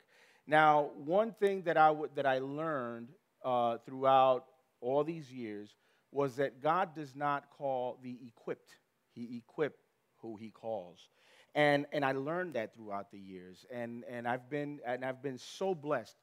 Now, 0.47 0.91
one 0.97 1.33
thing 1.33 1.63
that 1.63 1.77
I, 1.77 1.89
w- 1.89 2.11
that 2.15 2.27
I 2.27 2.39
learned 2.39 3.09
uh, 3.45 3.79
throughout 3.87 4.45
all 4.81 5.05
these 5.05 5.33
years 5.33 5.75
was 6.11 6.37
that 6.37 6.61
God 6.61 6.95
does 6.95 7.17
not 7.17 7.49
call 7.51 7.99
the 8.03 8.19
equipped, 8.27 8.77
He 9.15 9.37
equipped 9.37 9.81
who 10.19 10.37
He 10.37 10.51
calls. 10.51 11.09
And, 11.55 11.87
and 11.93 12.05
I 12.05 12.13
learned 12.13 12.55
that 12.55 12.75
throughout 12.75 13.11
the 13.11 13.19
years. 13.19 13.65
And, 13.73 14.05
and, 14.11 14.29
I've 14.29 14.51
been, 14.51 14.81
and 14.87 15.05
I've 15.05 15.23
been 15.23 15.39
so 15.39 15.75
blessed 15.75 16.17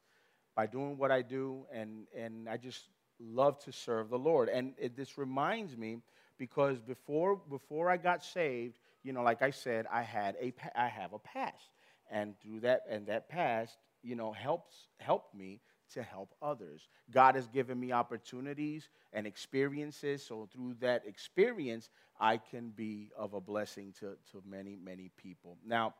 by 0.54 0.66
doing 0.66 0.98
what 0.98 1.10
I 1.10 1.22
do, 1.22 1.66
and, 1.72 2.06
and 2.16 2.48
I 2.48 2.56
just 2.56 2.88
love 3.20 3.58
to 3.64 3.72
serve 3.72 4.08
the 4.10 4.18
Lord. 4.18 4.48
And 4.48 4.74
it, 4.78 4.96
this 4.96 5.18
reminds 5.18 5.76
me 5.76 5.98
because 6.38 6.80
before, 6.80 7.36
before 7.36 7.90
I 7.90 7.96
got 7.96 8.24
saved, 8.24 8.78
you 9.02 9.12
know, 9.12 9.22
like 9.22 9.42
I 9.42 9.50
said, 9.50 9.86
I, 9.90 10.02
had 10.02 10.36
a, 10.40 10.52
I 10.74 10.88
have 10.88 11.12
a 11.12 11.18
past. 11.18 11.70
And 12.10 12.34
through 12.40 12.60
that, 12.60 12.82
and 12.88 13.06
that 13.06 13.28
past, 13.28 13.76
you 14.02 14.16
know, 14.16 14.32
helps, 14.32 14.88
helped 14.98 15.34
me 15.34 15.60
to 15.94 16.02
help 16.02 16.34
others. 16.40 16.88
God 17.10 17.34
has 17.34 17.46
given 17.48 17.78
me 17.78 17.92
opportunities 17.92 18.88
and 19.12 19.26
experiences, 19.26 20.24
so 20.24 20.48
through 20.52 20.76
that 20.80 21.02
experience, 21.06 21.88
I 22.20 22.36
can 22.36 22.70
be 22.70 23.10
of 23.16 23.34
a 23.34 23.40
blessing 23.40 23.92
to, 24.00 24.16
to 24.32 24.42
many, 24.48 24.76
many 24.76 25.10
people. 25.16 25.56
Now, 25.66 25.94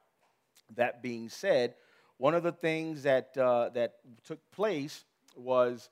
that 0.76 1.02
being 1.02 1.28
said, 1.28 1.74
one 2.18 2.34
of 2.34 2.42
the 2.42 2.52
things 2.52 3.02
that, 3.04 3.36
uh, 3.36 3.70
that 3.70 3.94
took 4.24 4.38
place 4.52 5.04
was 5.36 5.88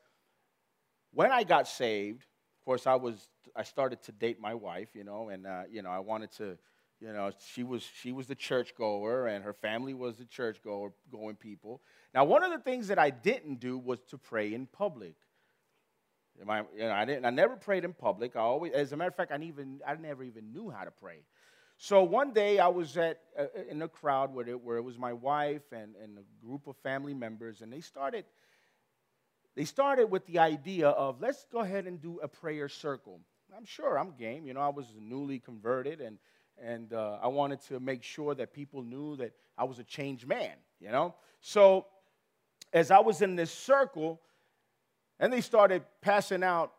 when 1.18 1.32
I 1.32 1.42
got 1.42 1.66
saved, 1.66 2.22
of 2.22 2.64
course, 2.64 2.86
I 2.86 2.94
was 2.94 3.28
I 3.56 3.64
started 3.64 4.02
to 4.04 4.12
date 4.12 4.38
my 4.40 4.54
wife, 4.54 4.90
you 4.94 5.02
know, 5.02 5.30
and 5.30 5.48
uh, 5.48 5.62
you 5.68 5.82
know 5.82 5.90
I 5.90 5.98
wanted 5.98 6.30
to 6.32 6.56
you 7.00 7.12
know, 7.12 7.30
she 7.52 7.62
was, 7.62 7.84
she 8.00 8.10
was 8.10 8.26
the 8.26 8.34
church 8.34 8.74
goer, 8.76 9.28
and 9.28 9.44
her 9.44 9.52
family 9.52 9.94
was 9.94 10.16
the 10.16 10.24
church 10.24 10.58
goer, 10.64 10.92
going 11.12 11.36
people. 11.36 11.80
Now, 12.12 12.24
one 12.24 12.42
of 12.42 12.50
the 12.50 12.58
things 12.58 12.88
that 12.88 12.98
I 12.98 13.10
didn't 13.10 13.60
do 13.60 13.78
was 13.78 14.00
to 14.10 14.18
pray 14.18 14.52
in 14.52 14.66
public. 14.66 15.14
I, 16.48 16.62
you 16.74 16.80
know, 16.80 16.90
I, 16.90 17.04
didn't, 17.04 17.24
I 17.24 17.30
never 17.30 17.54
prayed 17.54 17.84
in 17.84 17.92
public. 17.92 18.34
I 18.34 18.40
always, 18.40 18.72
as 18.72 18.90
a 18.90 18.96
matter 18.96 19.10
of 19.10 19.14
fact, 19.14 19.30
I, 19.30 19.40
even, 19.44 19.80
I 19.86 19.94
never 19.94 20.24
even 20.24 20.52
knew 20.52 20.70
how 20.70 20.82
to 20.82 20.90
pray. 20.90 21.22
So 21.76 22.02
one 22.02 22.32
day 22.32 22.58
I 22.58 22.66
was 22.66 22.96
at, 22.96 23.20
uh, 23.38 23.44
in 23.70 23.80
a 23.82 23.88
crowd 23.88 24.34
where 24.34 24.48
it, 24.48 24.60
where 24.60 24.76
it 24.76 24.82
was 24.82 24.98
my 24.98 25.12
wife 25.12 25.70
and, 25.70 25.94
and 26.02 26.18
a 26.18 26.44
group 26.44 26.66
of 26.66 26.76
family 26.78 27.14
members, 27.14 27.60
and 27.60 27.72
they 27.72 27.80
started, 27.80 28.24
they 29.58 29.64
started 29.64 30.08
with 30.08 30.24
the 30.26 30.38
idea 30.38 30.88
of 30.88 31.20
let's 31.20 31.44
go 31.50 31.58
ahead 31.58 31.88
and 31.88 32.00
do 32.00 32.20
a 32.22 32.28
prayer 32.28 32.68
circle. 32.68 33.18
I'm 33.56 33.64
sure 33.64 33.98
I'm 33.98 34.12
game. 34.12 34.46
You 34.46 34.54
know, 34.54 34.60
I 34.60 34.68
was 34.68 34.86
newly 34.96 35.40
converted, 35.40 36.00
and 36.00 36.16
and 36.62 36.92
uh, 36.92 37.18
I 37.20 37.26
wanted 37.26 37.60
to 37.62 37.80
make 37.80 38.04
sure 38.04 38.36
that 38.36 38.52
people 38.52 38.84
knew 38.84 39.16
that 39.16 39.32
I 39.56 39.64
was 39.64 39.80
a 39.80 39.82
changed 39.82 40.28
man, 40.28 40.52
you 40.78 40.92
know? 40.92 41.16
So 41.40 41.86
as 42.72 42.92
I 42.92 43.00
was 43.00 43.20
in 43.20 43.34
this 43.34 43.50
circle, 43.50 44.20
and 45.18 45.32
they 45.32 45.40
started 45.40 45.82
passing 46.02 46.44
out, 46.44 46.72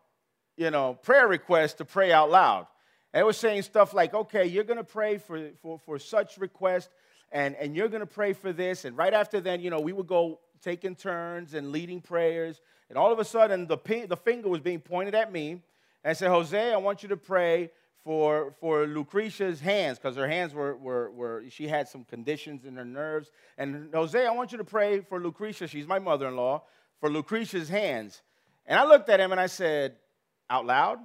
you 0.56 0.70
know, 0.70 0.94
prayer 0.94 1.28
requests 1.28 1.74
to 1.74 1.84
pray 1.84 2.12
out 2.12 2.30
loud. 2.30 2.66
And 3.12 3.20
they 3.20 3.24
were 3.24 3.34
saying 3.34 3.60
stuff 3.60 3.92
like, 3.92 4.14
okay, 4.14 4.46
you're 4.46 4.64
going 4.64 4.78
to 4.78 4.84
pray 4.84 5.18
for, 5.18 5.50
for, 5.60 5.78
for 5.78 5.98
such 5.98 6.38
request, 6.38 6.88
and, 7.30 7.56
and 7.56 7.76
you're 7.76 7.88
going 7.88 8.00
to 8.00 8.06
pray 8.06 8.32
for 8.32 8.54
this. 8.54 8.86
And 8.86 8.96
right 8.96 9.12
after 9.12 9.38
then, 9.38 9.60
you 9.60 9.68
know, 9.68 9.80
we 9.80 9.92
would 9.92 10.06
go 10.06 10.40
taking 10.62 10.94
turns 10.94 11.54
and 11.54 11.72
leading 11.72 12.00
prayers. 12.00 12.60
And 12.88 12.98
all 12.98 13.12
of 13.12 13.18
a 13.18 13.24
sudden, 13.24 13.66
the, 13.66 13.78
the 14.08 14.16
finger 14.16 14.48
was 14.48 14.60
being 14.60 14.80
pointed 14.80 15.14
at 15.14 15.32
me 15.32 15.62
and 16.04 16.16
said, 16.16 16.30
Jose, 16.30 16.72
I 16.72 16.76
want 16.76 17.02
you 17.02 17.08
to 17.10 17.16
pray 17.16 17.70
for, 18.04 18.54
for 18.60 18.86
Lucretia's 18.86 19.60
hands 19.60 19.98
because 19.98 20.16
her 20.16 20.28
hands 20.28 20.54
were, 20.54 20.76
were, 20.76 21.10
were, 21.10 21.44
she 21.50 21.68
had 21.68 21.88
some 21.88 22.04
conditions 22.04 22.64
in 22.64 22.76
her 22.76 22.84
nerves. 22.84 23.30
And 23.58 23.92
Jose, 23.94 24.26
I 24.26 24.30
want 24.30 24.52
you 24.52 24.58
to 24.58 24.64
pray 24.64 25.00
for 25.00 25.20
Lucretia, 25.20 25.68
she's 25.68 25.86
my 25.86 25.98
mother 25.98 26.28
in 26.28 26.36
law, 26.36 26.62
for 27.00 27.10
Lucretia's 27.10 27.68
hands. 27.68 28.22
And 28.66 28.78
I 28.78 28.84
looked 28.84 29.08
at 29.08 29.20
him 29.20 29.32
and 29.32 29.40
I 29.40 29.46
said, 29.46 29.96
out 30.48 30.66
loud? 30.66 30.98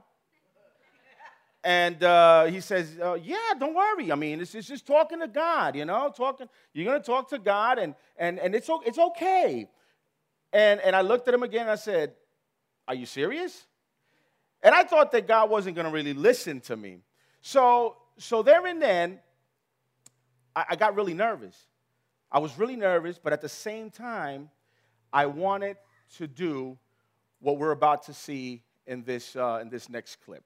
And 1.66 2.04
uh, 2.04 2.46
he 2.46 2.60
says, 2.60 2.96
uh, 3.02 3.16
Yeah, 3.16 3.38
don't 3.60 3.74
worry. 3.74 4.12
I 4.12 4.16
mean, 4.16 4.40
it's, 4.40 4.54
it's 4.54 4.68
just 4.68 4.86
talking 4.86 5.20
to 5.20 5.28
God, 5.28 5.76
you 5.76 5.84
know, 5.84 6.14
talking. 6.16 6.48
You're 6.74 6.86
going 6.86 7.02
to 7.02 7.06
talk 7.06 7.30
to 7.32 7.40
God, 7.40 7.80
and, 7.80 7.96
and, 8.18 8.38
and 8.40 8.54
it's, 8.54 8.70
it's 8.86 9.00
okay. 9.00 9.68
And, 10.54 10.80
and 10.80 10.96
I 10.96 11.02
looked 11.02 11.28
at 11.28 11.34
him 11.34 11.42
again 11.42 11.62
and 11.62 11.72
I 11.72 11.76
said, 11.76 12.14
Are 12.88 12.94
you 12.94 13.08
serious? 13.08 13.66
And 14.62 14.76
I 14.76 14.84
thought 14.84 15.12
that 15.14 15.28
God 15.28 15.50
wasn't 15.50 15.76
going 15.76 15.88
to 15.88 15.92
really 15.92 16.14
listen 16.14 16.62
to 16.62 16.78
me. 16.78 17.00
So, 17.42 17.98
so 18.20 18.44
there 18.44 18.68
and 18.68 18.80
then, 18.80 19.20
I, 20.56 20.66
I 20.70 20.76
got 20.76 20.96
really 20.96 21.16
nervous. 21.16 21.58
I 22.32 22.38
was 22.38 22.56
really 22.60 22.76
nervous, 22.76 23.18
but 23.18 23.34
at 23.34 23.42
the 23.42 23.50
same 23.50 23.90
time, 23.90 24.52
I 25.12 25.26
wanted 25.26 25.78
to 26.18 26.28
do 26.28 26.78
what 27.40 27.58
we're 27.58 27.72
about 27.72 28.04
to 28.04 28.14
see 28.14 28.62
in 28.86 29.04
this, 29.04 29.36
uh, 29.36 29.58
in 29.64 29.70
this 29.70 29.90
next 29.90 30.18
clip. 30.24 30.44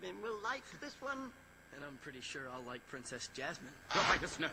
Jasmine 0.00 0.22
will 0.22 0.38
like 0.42 0.62
this 0.80 0.94
one. 1.00 1.30
And 1.74 1.84
I'm 1.84 1.96
pretty 2.02 2.20
sure 2.20 2.42
I'll 2.54 2.62
like 2.62 2.86
Princess 2.86 3.28
Jasmine. 3.34 3.72
Your 3.94 4.04
Highness, 4.04 4.38
no. 4.38 4.48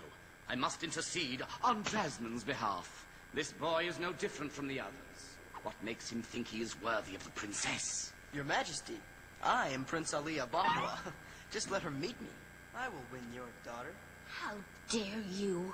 I 0.50 0.56
must 0.56 0.84
intercede 0.84 1.44
on 1.64 1.84
Jasmine's 1.84 2.44
behalf. 2.44 3.06
This 3.34 3.52
boy 3.54 3.88
is 3.88 4.00
no 4.00 4.12
different 4.14 4.52
from 4.52 4.68
the 4.68 4.80
others. 4.80 5.38
What 5.64 5.76
makes 5.84 6.10
him 6.12 6.22
think 6.22 6.48
he 6.48 6.62
is 6.62 6.82
worthy 6.82 7.16
of 7.16 7.24
the 7.24 7.30
princess? 7.32 8.14
Your 8.34 8.44
Majesty, 8.44 8.98
I 9.44 9.70
am 9.70 9.84
Prince 9.84 10.14
Ali 10.14 10.36
Ababwa. 10.36 10.98
Just 11.52 11.70
let 11.72 11.82
her 11.84 11.92
meet 11.92 12.20
me. 12.22 12.30
I 12.76 12.88
will 12.88 13.04
win 13.12 13.22
your 13.34 13.48
daughter. 13.66 13.94
How 14.28 14.54
dare 14.90 15.24
you? 15.32 15.74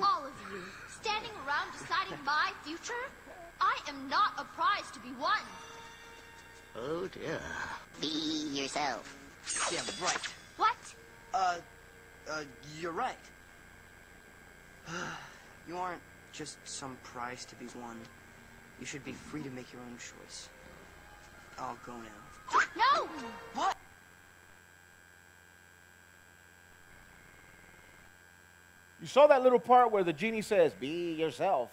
All 0.00 0.24
of 0.24 0.32
you, 0.50 0.60
standing 1.00 1.30
around 1.46 1.72
deciding 1.72 2.24
my 2.24 2.50
future? 2.64 2.92
I 3.60 3.76
am 3.88 4.08
not 4.08 4.32
a 4.38 4.44
prize 4.56 4.90
to 4.92 5.00
be 5.00 5.10
won. 5.20 5.40
Oh 6.76 7.08
dear. 7.08 7.40
Be 8.00 8.08
yourself. 8.52 9.16
Yeah, 9.72 9.80
right. 10.04 10.18
What? 10.56 10.76
Uh, 11.32 11.56
uh, 12.30 12.42
you're 12.80 12.92
right. 12.92 13.14
you 15.68 15.76
aren't 15.76 16.02
just 16.32 16.58
some 16.64 16.96
prize 17.04 17.44
to 17.44 17.54
be 17.56 17.66
won. 17.80 18.00
You 18.80 18.86
should 18.86 19.04
be 19.04 19.12
free 19.12 19.42
to 19.42 19.50
make 19.50 19.72
your 19.72 19.82
own 19.82 19.96
choice. 19.96 20.48
I'll 21.58 21.78
go 21.86 21.92
now. 21.92 22.60
No! 22.76 23.08
What? 23.54 23.76
You 29.00 29.06
saw 29.06 29.26
that 29.28 29.42
little 29.42 29.60
part 29.60 29.92
where 29.92 30.02
the 30.02 30.12
genie 30.12 30.42
says, 30.42 30.72
Be 30.72 31.12
yourself. 31.12 31.70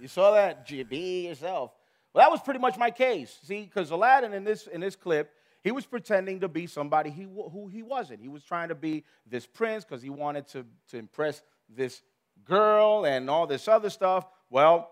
You 0.00 0.08
saw 0.08 0.32
that? 0.32 0.66
Be 0.66 1.26
yourself. 1.28 1.72
Well, 2.14 2.24
that 2.24 2.30
was 2.30 2.40
pretty 2.40 2.60
much 2.60 2.78
my 2.78 2.90
case. 2.90 3.36
See, 3.42 3.62
because 3.62 3.90
Aladdin 3.90 4.32
in 4.32 4.44
this, 4.44 4.66
in 4.68 4.80
this 4.80 4.96
clip, 4.96 5.32
he 5.62 5.72
was 5.72 5.84
pretending 5.84 6.40
to 6.40 6.48
be 6.48 6.66
somebody 6.66 7.10
he, 7.10 7.24
who 7.24 7.68
he 7.72 7.82
wasn't. 7.82 8.20
He 8.20 8.28
was 8.28 8.44
trying 8.44 8.68
to 8.68 8.74
be 8.74 9.04
this 9.26 9.46
prince 9.46 9.84
because 9.84 10.02
he 10.02 10.10
wanted 10.10 10.46
to, 10.48 10.64
to 10.90 10.98
impress 10.98 11.42
this 11.68 12.02
girl 12.44 13.04
and 13.04 13.28
all 13.28 13.46
this 13.46 13.66
other 13.66 13.90
stuff. 13.90 14.26
Well, 14.48 14.90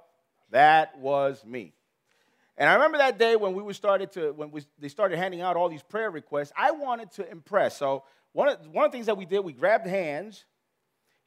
that 0.51 0.99
was 0.99 1.45
me. 1.45 1.75
And 2.57 2.69
I 2.69 2.75
remember 2.75 2.99
that 2.99 3.19
day 3.19 3.37
when 3.37 3.55
we 3.55 3.63
were 3.63 3.75
started 3.75 4.13
to 4.13 4.33
when 4.33 4.51
we, 4.51 4.63
they 4.79 4.89
started 4.89 5.19
handing 5.19 5.41
out 5.41 5.57
all 5.57 5.69
these 5.69 5.83
prayer 5.83 6.11
requests. 6.11 6.53
I 6.57 6.73
wanted 6.73 7.11
to 7.13 7.31
impress. 7.31 7.77
So 7.77 8.05
one 8.33 8.49
of, 8.49 8.67
one 8.69 8.85
of 8.85 8.93
the 8.93 8.97
things 8.97 9.07
that 9.07 9.17
we 9.17 9.25
did, 9.25 9.41
we 9.41 9.53
grabbed 9.53 9.87
hands, 9.87 10.45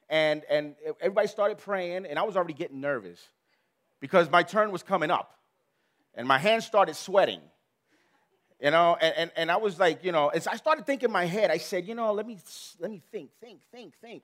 and 0.08 0.42
and 0.48 0.76
everybody 1.00 1.26
started 1.26 1.58
praying, 1.58 2.06
and 2.06 2.18
I 2.18 2.22
was 2.22 2.36
already 2.36 2.54
getting 2.54 2.80
nervous 2.80 3.20
because 4.00 4.30
my 4.30 4.42
turn 4.44 4.70
was 4.70 4.82
coming 4.82 5.10
up, 5.10 5.34
and 6.16 6.26
my 6.26 6.38
hands 6.38 6.66
started 6.66 6.96
sweating. 6.96 7.40
You 8.60 8.70
know, 8.70 8.96
and, 8.98 9.14
and, 9.16 9.30
and 9.36 9.50
I 9.50 9.58
was 9.58 9.78
like, 9.78 10.02
you 10.02 10.12
know, 10.12 10.28
as 10.28 10.46
I 10.46 10.56
started 10.56 10.86
thinking 10.86 11.10
in 11.10 11.12
my 11.12 11.26
head, 11.26 11.50
I 11.50 11.58
said, 11.58 11.86
you 11.86 11.94
know, 11.94 12.12
let 12.12 12.26
me 12.26 12.38
let 12.80 12.90
me 12.90 13.02
think, 13.12 13.30
think, 13.38 13.60
think, 13.70 13.94
think. 14.00 14.22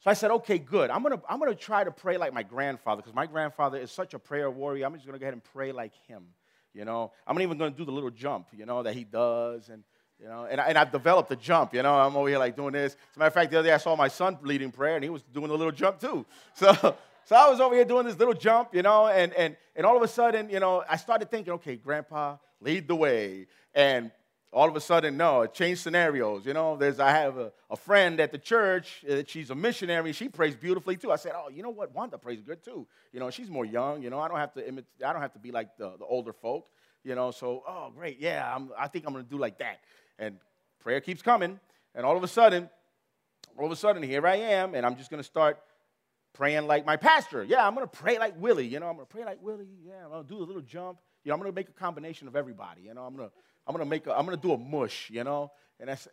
So 0.00 0.10
I 0.10 0.14
said, 0.14 0.30
okay, 0.30 0.58
good. 0.58 0.88
I'm 0.88 1.02
gonna, 1.02 1.20
I'm 1.28 1.38
gonna 1.38 1.54
try 1.54 1.84
to 1.84 1.90
pray 1.90 2.16
like 2.16 2.32
my 2.32 2.42
grandfather, 2.42 3.02
because 3.02 3.14
my 3.14 3.26
grandfather 3.26 3.76
is 3.76 3.90
such 3.90 4.14
a 4.14 4.18
prayer 4.18 4.50
warrior. 4.50 4.86
I'm 4.86 4.94
just 4.94 5.04
gonna 5.04 5.18
go 5.18 5.24
ahead 5.24 5.34
and 5.34 5.44
pray 5.44 5.72
like 5.72 5.92
him. 6.08 6.24
You 6.72 6.86
know, 6.86 7.12
I'm 7.26 7.38
even 7.42 7.58
gonna 7.58 7.72
do 7.72 7.84
the 7.84 7.92
little 7.92 8.10
jump, 8.10 8.46
you 8.56 8.64
know, 8.64 8.82
that 8.82 8.94
he 8.94 9.04
does. 9.04 9.68
And, 9.68 9.84
you 10.18 10.26
know, 10.26 10.46
and, 10.50 10.58
and 10.58 10.78
I've 10.78 10.90
developed 10.90 11.30
a 11.32 11.36
jump, 11.36 11.74
you 11.74 11.82
know, 11.82 11.94
I'm 11.94 12.16
over 12.16 12.28
here 12.28 12.38
like 12.38 12.56
doing 12.56 12.72
this. 12.72 12.94
As 12.94 13.16
a 13.16 13.18
matter 13.18 13.28
of 13.28 13.34
fact, 13.34 13.50
the 13.50 13.58
other 13.58 13.68
day 13.68 13.74
I 13.74 13.78
saw 13.78 13.94
my 13.96 14.08
son 14.08 14.38
leading 14.42 14.70
prayer, 14.70 14.94
and 14.94 15.04
he 15.04 15.10
was 15.10 15.22
doing 15.22 15.50
a 15.50 15.54
little 15.54 15.72
jump 15.72 16.00
too. 16.00 16.24
So, 16.54 16.96
so 17.30 17.36
I 17.36 17.48
was 17.48 17.60
over 17.60 17.76
here 17.76 17.84
doing 17.84 18.06
this 18.06 18.18
little 18.18 18.34
jump, 18.34 18.74
you 18.74 18.82
know, 18.82 19.06
and, 19.06 19.32
and, 19.34 19.56
and 19.76 19.86
all 19.86 19.96
of 19.96 20.02
a 20.02 20.08
sudden, 20.08 20.50
you 20.50 20.58
know, 20.58 20.82
I 20.90 20.96
started 20.96 21.30
thinking, 21.30 21.52
okay, 21.52 21.76
grandpa, 21.76 22.38
lead 22.60 22.88
the 22.88 22.96
way. 22.96 23.46
And 23.72 24.10
all 24.52 24.68
of 24.68 24.74
a 24.74 24.80
sudden, 24.80 25.16
no, 25.16 25.42
it 25.42 25.54
changed 25.54 25.80
scenarios. 25.80 26.44
You 26.44 26.54
know, 26.54 26.76
there's 26.76 26.98
I 26.98 27.12
have 27.12 27.38
a, 27.38 27.52
a 27.70 27.76
friend 27.76 28.18
at 28.18 28.32
the 28.32 28.38
church. 28.38 29.04
Uh, 29.08 29.22
she's 29.24 29.50
a 29.50 29.54
missionary. 29.54 30.10
She 30.10 30.28
prays 30.28 30.56
beautifully 30.56 30.96
too. 30.96 31.12
I 31.12 31.14
said, 31.14 31.30
oh, 31.36 31.48
you 31.50 31.62
know 31.62 31.70
what? 31.70 31.94
Wanda 31.94 32.18
prays 32.18 32.40
good 32.40 32.64
too. 32.64 32.84
You 33.12 33.20
know, 33.20 33.30
she's 33.30 33.48
more 33.48 33.64
young. 33.64 34.02
You 34.02 34.10
know, 34.10 34.18
I 34.18 34.26
don't 34.26 34.38
have 34.38 34.52
to 34.54 34.62
imit- 34.62 34.86
I 35.06 35.12
don't 35.12 35.22
have 35.22 35.34
to 35.34 35.38
be 35.38 35.52
like 35.52 35.76
the, 35.76 35.92
the 36.00 36.04
older 36.06 36.32
folk. 36.32 36.66
You 37.04 37.14
know, 37.14 37.30
so 37.30 37.62
oh 37.64 37.92
great, 37.94 38.18
yeah, 38.18 38.52
I'm, 38.52 38.70
I 38.76 38.88
think 38.88 39.06
I'm 39.06 39.12
gonna 39.12 39.22
do 39.22 39.38
like 39.38 39.56
that. 39.58 39.78
And 40.18 40.36
prayer 40.80 41.00
keeps 41.00 41.22
coming, 41.22 41.60
and 41.94 42.04
all 42.04 42.16
of 42.16 42.24
a 42.24 42.28
sudden, 42.28 42.68
all 43.56 43.66
of 43.66 43.70
a 43.70 43.76
sudden, 43.76 44.02
here 44.02 44.26
I 44.26 44.34
am, 44.34 44.74
and 44.74 44.84
I'm 44.84 44.96
just 44.96 45.12
gonna 45.12 45.22
start 45.22 45.60
praying 46.32 46.66
like 46.66 46.86
my 46.86 46.96
pastor. 46.96 47.42
Yeah, 47.42 47.66
I'm 47.66 47.74
gonna 47.74 47.86
pray 47.86 48.18
like 48.18 48.40
Willie. 48.40 48.66
You 48.66 48.80
know, 48.80 48.88
I'm 48.88 48.94
gonna 48.94 49.06
pray 49.06 49.24
like 49.24 49.42
Willie. 49.42 49.68
Yeah, 49.84 50.04
I'm 50.04 50.10
gonna 50.10 50.24
do 50.24 50.38
a 50.38 50.44
little 50.44 50.62
jump. 50.62 50.98
You 51.24 51.30
know, 51.30 51.34
I'm 51.34 51.40
gonna 51.40 51.52
make 51.52 51.68
a 51.68 51.72
combination 51.72 52.28
of 52.28 52.36
everybody. 52.36 52.82
You 52.82 52.94
know, 52.94 53.02
I'm 53.02 53.16
gonna 53.16 53.30
I'm 53.66 53.74
gonna 53.74 53.88
make 53.88 54.06
a, 54.06 54.16
I'm 54.16 54.24
gonna 54.24 54.36
do 54.36 54.52
a 54.52 54.58
mush, 54.58 55.10
you 55.10 55.24
know? 55.24 55.50
And 55.78 55.88
that's 55.88 56.08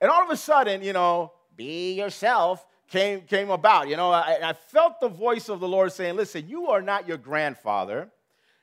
and 0.00 0.10
all 0.10 0.22
of 0.22 0.30
a 0.30 0.36
sudden, 0.36 0.82
you 0.82 0.92
know, 0.92 1.32
be 1.56 1.94
yourself 1.94 2.66
came 2.88 3.22
came 3.22 3.50
about. 3.50 3.88
You 3.88 3.96
know, 3.96 4.10
I, 4.10 4.38
I 4.42 4.52
felt 4.52 5.00
the 5.00 5.08
voice 5.08 5.48
of 5.48 5.60
the 5.60 5.68
Lord 5.68 5.92
saying, 5.92 6.16
listen, 6.16 6.48
you 6.48 6.68
are 6.68 6.82
not 6.82 7.08
your 7.08 7.16
grandfather, 7.16 8.10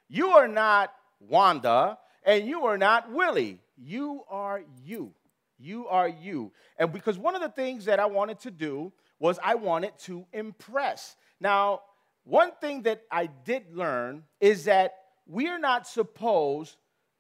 you 0.07 0.29
are 0.29 0.47
not 0.47 0.93
Wanda, 1.19 1.97
and 2.23 2.47
you 2.47 2.65
are 2.65 2.77
not 2.77 3.11
Willie. 3.11 3.59
You 3.77 4.23
are 4.29 4.61
you. 4.83 5.13
You 5.59 5.87
are 5.87 6.07
you. 6.07 6.51
And 6.77 6.91
because 6.91 7.17
one 7.17 7.35
of 7.35 7.41
the 7.41 7.49
things 7.49 7.85
that 7.85 7.99
I 7.99 8.05
wanted 8.07 8.39
to 8.41 8.51
do 8.51 8.91
was 9.21 9.39
I 9.43 9.53
wanted 9.53 9.97
to 10.05 10.25
impress. 10.33 11.15
Now, 11.39 11.81
one 12.23 12.51
thing 12.59 12.81
that 12.81 13.03
I 13.11 13.27
did 13.27 13.71
learn 13.71 14.23
is 14.39 14.65
that 14.65 14.95
we 15.27 15.47
are 15.47 15.59
not 15.59 15.87
supposed 15.87 16.75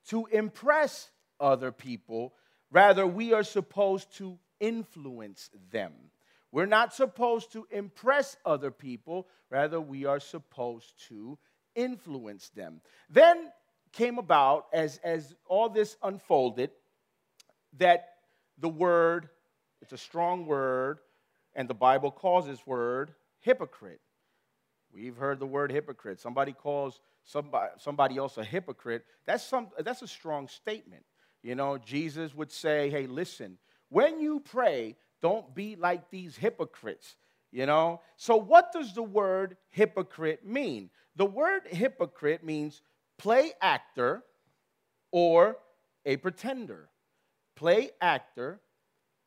to 0.07 0.25
impress 0.31 1.11
other 1.39 1.71
people. 1.71 2.33
Rather, 2.71 3.05
we 3.05 3.33
are 3.33 3.43
supposed 3.43 4.17
to 4.17 4.39
influence 4.59 5.51
them. 5.71 5.93
We're 6.51 6.65
not 6.65 6.91
supposed 6.93 7.53
to 7.53 7.67
impress 7.69 8.35
other 8.45 8.71
people. 8.71 9.27
Rather, 9.51 9.79
we 9.79 10.05
are 10.05 10.19
supposed 10.19 11.07
to 11.09 11.37
influence 11.75 12.49
them. 12.49 12.81
Then 13.11 13.51
came 13.93 14.17
about, 14.17 14.65
as, 14.73 14.99
as 15.03 15.35
all 15.45 15.69
this 15.69 15.97
unfolded, 16.01 16.71
that 17.77 18.09
the 18.57 18.69
word, 18.69 19.29
it's 19.83 19.93
a 19.93 19.97
strong 19.97 20.47
word, 20.47 20.97
and 21.55 21.69
the 21.69 21.73
Bible 21.73 22.11
calls 22.11 22.45
this 22.45 22.65
word 22.65 23.13
hypocrite. 23.39 24.01
We've 24.93 25.15
heard 25.15 25.39
the 25.39 25.45
word 25.45 25.71
hypocrite. 25.71 26.19
Somebody 26.19 26.53
calls 26.53 26.99
somebody, 27.23 27.71
somebody 27.77 28.17
else 28.17 28.37
a 28.37 28.43
hypocrite. 28.43 29.05
That's, 29.25 29.43
some, 29.43 29.69
that's 29.79 30.01
a 30.01 30.07
strong 30.07 30.47
statement. 30.47 31.03
You 31.43 31.55
know, 31.55 31.77
Jesus 31.77 32.35
would 32.35 32.51
say, 32.51 32.89
hey, 32.89 33.07
listen, 33.07 33.57
when 33.89 34.19
you 34.19 34.39
pray, 34.41 34.95
don't 35.21 35.53
be 35.53 35.75
like 35.75 36.09
these 36.09 36.35
hypocrites. 36.35 37.15
You 37.51 37.65
know? 37.65 38.01
So, 38.15 38.37
what 38.37 38.71
does 38.71 38.93
the 38.93 39.03
word 39.03 39.57
hypocrite 39.69 40.45
mean? 40.45 40.89
The 41.15 41.25
word 41.25 41.63
hypocrite 41.67 42.43
means 42.43 42.81
play 43.17 43.51
actor 43.61 44.23
or 45.11 45.57
a 46.05 46.17
pretender. 46.17 46.89
Play 47.55 47.91
actor 47.99 48.61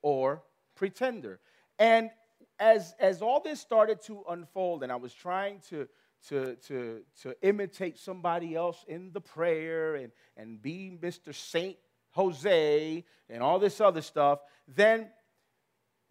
or 0.03 0.43
pretender. 0.75 1.41
And 1.79 2.11
as, 2.59 2.95
as 3.01 3.23
all 3.23 3.41
this 3.41 3.61
started 3.61 4.01
to 4.03 4.25
unfold, 4.29 4.83
and 4.83 4.93
I 4.93 4.97
was 4.97 5.13
trying 5.13 5.61
to, 5.71 5.89
to, 6.29 6.57
to, 6.69 7.01
to 7.23 7.35
imitate 7.43 7.99
somebody 7.99 8.55
else 8.55 8.85
in 8.89 9.13
the 9.13 9.21
prayer 9.21 9.97
and, 9.97 10.13
and 10.37 10.61
be 10.61 10.97
Mr. 11.03 11.35
Saint 11.35 11.77
Jose 12.13 13.05
and 13.29 13.43
all 13.43 13.59
this 13.59 13.81
other 13.81 14.03
stuff, 14.03 14.41
then 14.69 15.09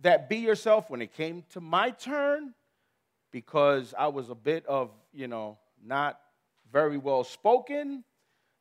that 0.02 0.28
be 0.28 0.38
yourself 0.38 0.90
when 0.90 1.02
it 1.02 1.14
came 1.14 1.44
to 1.52 1.62
my 1.62 1.92
turn, 1.92 2.54
because 3.32 3.94
I 3.98 4.08
was 4.08 4.30
a 4.30 4.36
bit 4.36 4.66
of, 4.68 4.92
you 5.14 5.28
know, 5.28 5.58
not 5.84 6.20
very 6.72 6.98
well 6.98 7.24
spoken. 7.24 8.04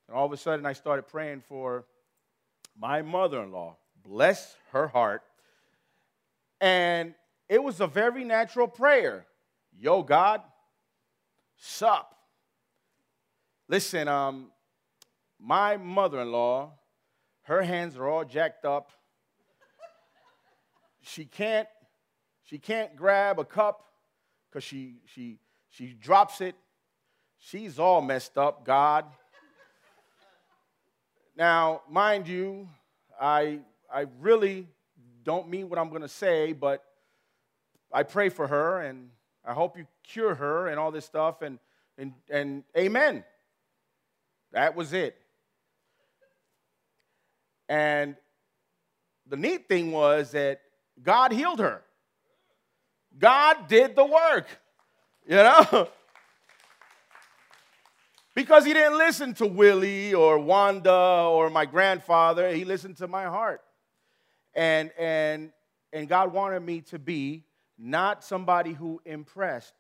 And 0.08 0.16
all 0.16 0.26
of 0.26 0.32
a 0.32 0.36
sudden 0.36 0.64
I 0.64 0.72
started 0.72 1.08
praying 1.08 1.42
for 1.48 1.84
my 2.78 3.02
mother 3.02 3.42
in 3.42 3.50
law. 3.50 3.76
Bless 4.02 4.56
her 4.70 4.88
heart. 4.88 5.22
And 6.62 7.14
it 7.48 7.61
was 7.61 7.81
a 7.81 7.88
very 7.88 8.22
natural 8.22 8.68
prayer. 8.68 9.27
Yo, 9.77 10.05
God, 10.05 10.42
sup. 11.57 12.14
Listen, 13.68 14.07
um, 14.07 14.53
my 15.40 15.77
mother 15.77 16.20
in 16.20 16.31
law, 16.31 16.75
her 17.42 17.62
hands 17.62 17.96
are 17.96 18.07
all 18.07 18.25
jacked 18.25 18.64
up. 18.64 18.92
She 21.01 21.25
can't, 21.25 21.66
she 22.44 22.59
can't 22.59 22.94
grab 22.94 23.40
a 23.40 23.44
cup 23.44 23.85
because 24.48 24.62
she, 24.62 25.01
she, 25.07 25.40
she 25.68 25.94
drops 25.94 26.40
it. 26.40 26.55
She's 27.40 27.81
all 27.81 28.01
messed 28.03 28.38
up, 28.38 28.64
God. 28.64 29.07
Now, 31.37 31.83
mind 31.90 32.29
you, 32.29 32.68
I, 33.20 33.59
I 33.92 34.07
really 34.20 34.68
don't 35.24 35.48
mean 35.48 35.68
what 35.68 35.78
I'm 35.78 35.88
going 35.88 36.02
to 36.02 36.08
say, 36.08 36.52
but 36.52 36.82
I 37.92 38.02
pray 38.02 38.28
for 38.28 38.46
her 38.46 38.80
and 38.80 39.11
I 39.44 39.52
hope 39.52 39.76
you 39.76 39.87
cure 40.04 40.35
her 40.35 40.68
and 40.68 40.78
all 40.78 40.90
this 40.90 41.04
stuff 41.04 41.42
and 41.42 41.58
and 41.98 42.12
and 42.30 42.64
amen. 42.76 43.24
That 44.52 44.76
was 44.76 44.92
it. 44.92 45.16
And 47.68 48.16
the 49.26 49.37
neat 49.37 49.68
thing 49.68 49.92
was 49.92 50.32
that 50.32 50.61
God 51.02 51.32
healed 51.32 51.58
her. 51.58 51.82
God 53.18 53.68
did 53.68 53.96
the 53.96 54.04
work. 54.04 54.46
You 55.26 55.37
know? 55.37 55.88
because 58.35 58.64
he 58.64 58.72
didn't 58.72 58.98
listen 58.98 59.35
to 59.35 59.46
Willie 59.46 60.14
or 60.14 60.38
Wanda 60.38 60.92
or 60.92 61.50
my 61.50 61.64
grandfather, 61.64 62.52
he 62.52 62.64
listened 62.64 62.96
to 62.98 63.08
my 63.08 63.24
heart. 63.24 63.62
And 64.54 64.90
and 64.98 65.52
and 65.92 66.08
God 66.08 66.32
wanted 66.32 66.60
me 66.60 66.80
to 66.82 66.98
be 66.98 67.44
not 67.78 68.24
somebody 68.24 68.72
who 68.72 69.00
impressed, 69.04 69.74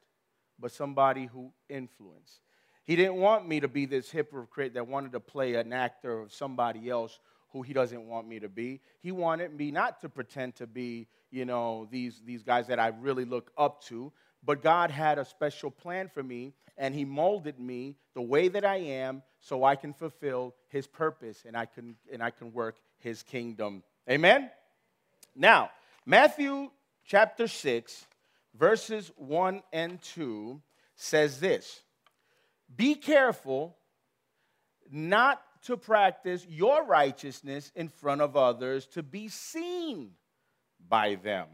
but 0.58 0.72
somebody 0.72 1.26
who 1.26 1.52
influenced. 1.68 2.40
He 2.84 2.96
didn't 2.96 3.16
want 3.16 3.46
me 3.46 3.60
to 3.60 3.68
be 3.68 3.86
this 3.86 4.10
hypocrite 4.10 4.74
that 4.74 4.86
wanted 4.86 5.12
to 5.12 5.20
play 5.20 5.54
an 5.54 5.72
actor 5.72 6.20
of 6.20 6.32
somebody 6.32 6.90
else 6.90 7.20
who 7.50 7.62
he 7.62 7.72
doesn't 7.72 8.08
want 8.08 8.26
me 8.26 8.40
to 8.40 8.48
be. 8.48 8.80
He 9.00 9.12
wanted 9.12 9.54
me 9.56 9.70
not 9.70 10.00
to 10.00 10.08
pretend 10.08 10.56
to 10.56 10.66
be, 10.66 11.06
you 11.30 11.44
know, 11.44 11.86
these, 11.90 12.20
these 12.24 12.42
guys 12.42 12.66
that 12.68 12.80
I 12.80 12.88
really 12.88 13.24
look 13.24 13.52
up 13.56 13.84
to, 13.84 14.12
but 14.42 14.62
God 14.62 14.90
had 14.90 15.18
a 15.18 15.24
special 15.24 15.70
plan 15.70 16.08
for 16.08 16.22
me, 16.22 16.54
and 16.76 16.94
He 16.94 17.04
molded 17.04 17.60
me 17.60 17.96
the 18.14 18.22
way 18.22 18.48
that 18.48 18.64
I 18.64 18.76
am 18.76 19.22
so 19.40 19.64
I 19.64 19.76
can 19.76 19.92
fulfill 19.92 20.54
His 20.68 20.86
purpose 20.86 21.44
and 21.46 21.56
I 21.56 21.66
can, 21.66 21.96
and 22.12 22.22
I 22.22 22.30
can 22.30 22.52
work 22.52 22.76
His 22.98 23.22
kingdom. 23.22 23.82
Amen? 24.10 24.50
Now, 25.34 25.70
Matthew 26.04 26.70
chapter 27.04 27.46
6, 27.46 28.06
verses 28.54 29.10
1 29.16 29.62
and 29.72 30.00
2 30.02 30.60
says 30.94 31.40
this 31.40 31.82
Be 32.74 32.94
careful 32.94 33.76
not 34.90 35.42
to 35.62 35.76
practice 35.76 36.44
your 36.48 36.84
righteousness 36.84 37.72
in 37.74 37.88
front 37.88 38.20
of 38.20 38.36
others 38.36 38.86
to 38.86 39.02
be 39.02 39.28
seen 39.28 40.10
by 40.88 41.14
them. 41.14 41.46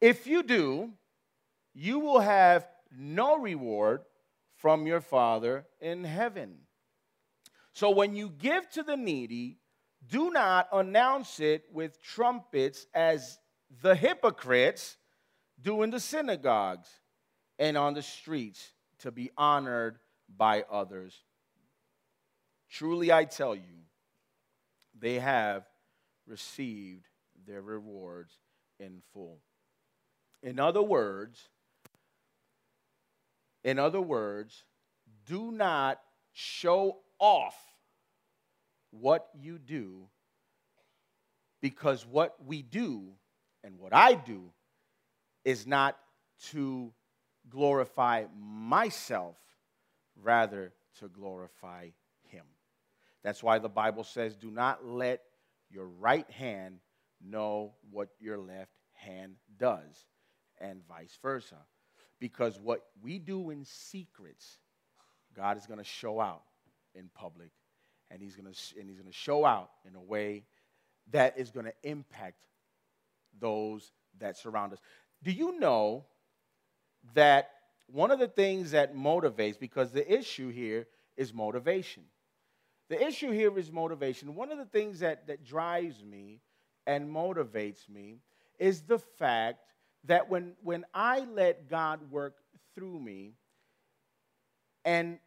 If 0.00 0.26
you 0.26 0.42
do, 0.42 0.90
you 1.74 1.98
will 1.98 2.20
have 2.20 2.66
no 2.90 3.38
reward 3.38 4.00
from 4.56 4.86
your 4.86 5.00
Father 5.00 5.66
in 5.80 6.04
heaven. 6.04 6.58
So 7.72 7.90
when 7.90 8.16
you 8.16 8.30
give 8.30 8.68
to 8.70 8.82
the 8.82 8.96
needy, 8.96 9.59
do 10.08 10.30
not 10.30 10.68
announce 10.72 11.40
it 11.40 11.64
with 11.72 12.02
trumpets 12.02 12.86
as 12.94 13.38
the 13.82 13.94
hypocrites 13.94 14.96
do 15.60 15.82
in 15.82 15.90
the 15.90 16.00
synagogues 16.00 16.88
and 17.58 17.76
on 17.76 17.94
the 17.94 18.02
streets 18.02 18.72
to 18.98 19.10
be 19.10 19.30
honored 19.36 19.98
by 20.36 20.64
others. 20.70 21.14
Truly, 22.70 23.12
I 23.12 23.24
tell 23.24 23.54
you, 23.54 23.84
they 24.98 25.18
have 25.18 25.64
received 26.26 27.06
their 27.46 27.62
rewards 27.62 28.32
in 28.78 29.02
full. 29.12 29.40
In 30.42 30.58
other 30.58 30.82
words, 30.82 31.48
in 33.64 33.78
other 33.78 34.00
words, 34.00 34.64
do 35.26 35.52
not 35.52 36.00
show 36.32 36.98
off 37.18 37.56
what 38.90 39.28
you 39.34 39.58
do 39.58 40.08
because 41.60 42.06
what 42.06 42.34
we 42.44 42.62
do 42.62 43.08
and 43.62 43.78
what 43.78 43.94
I 43.94 44.14
do 44.14 44.52
is 45.44 45.66
not 45.66 45.96
to 46.50 46.92
glorify 47.48 48.24
myself, 48.38 49.36
rather 50.22 50.72
to 50.98 51.08
glorify 51.08 51.88
Him. 52.28 52.44
That's 53.22 53.42
why 53.42 53.58
the 53.58 53.68
Bible 53.68 54.04
says, 54.04 54.36
do 54.36 54.50
not 54.50 54.84
let 54.84 55.20
your 55.70 55.86
right 55.86 56.28
hand 56.30 56.78
know 57.22 57.74
what 57.90 58.08
your 58.18 58.38
left 58.38 58.72
hand 58.92 59.34
does, 59.58 60.06
and 60.60 60.80
vice 60.88 61.18
versa. 61.22 61.56
Because 62.18 62.58
what 62.60 62.82
we 63.02 63.18
do 63.18 63.50
in 63.50 63.64
secrets, 63.64 64.58
God 65.34 65.56
is 65.56 65.66
going 65.66 65.78
to 65.78 65.84
show 65.84 66.20
out 66.20 66.42
in 66.94 67.08
public, 67.14 67.50
and 68.10 68.20
He's 68.20 68.36
going 68.36 68.52
to 68.52 68.78
and 68.78 68.88
He's 68.88 68.98
going 68.98 69.10
to 69.10 69.16
show 69.16 69.44
out 69.44 69.70
in 69.86 69.94
a 69.94 70.00
way 70.00 70.44
that 71.10 71.38
is 71.38 71.50
going 71.50 71.66
to 71.66 71.74
impact 71.82 72.46
those 73.40 73.92
that 74.18 74.36
surround 74.36 74.72
us. 74.72 74.80
Do 75.22 75.30
you 75.30 75.58
know 75.58 76.04
that 77.14 77.50
one 77.86 78.10
of 78.10 78.18
the 78.18 78.28
things 78.28 78.70
that 78.72 78.94
motivates, 78.94 79.58
because 79.58 79.90
the 79.90 80.12
issue 80.12 80.50
here 80.50 80.86
is 81.16 81.34
motivation. 81.34 82.04
The 82.88 83.04
issue 83.04 83.30
here 83.30 83.56
is 83.58 83.70
motivation. 83.70 84.34
One 84.34 84.50
of 84.50 84.58
the 84.58 84.64
things 84.64 85.00
that, 85.00 85.26
that 85.26 85.44
drives 85.44 86.04
me 86.04 86.40
and 86.86 87.08
motivates 87.08 87.88
me 87.88 88.18
is 88.58 88.82
the 88.82 88.98
fact 88.98 89.60
that 90.04 90.28
when, 90.28 90.54
when 90.62 90.84
I 90.94 91.20
let 91.20 91.68
God 91.68 92.10
work 92.10 92.36
through 92.74 92.98
me, 92.98 93.34
and, 94.84 95.18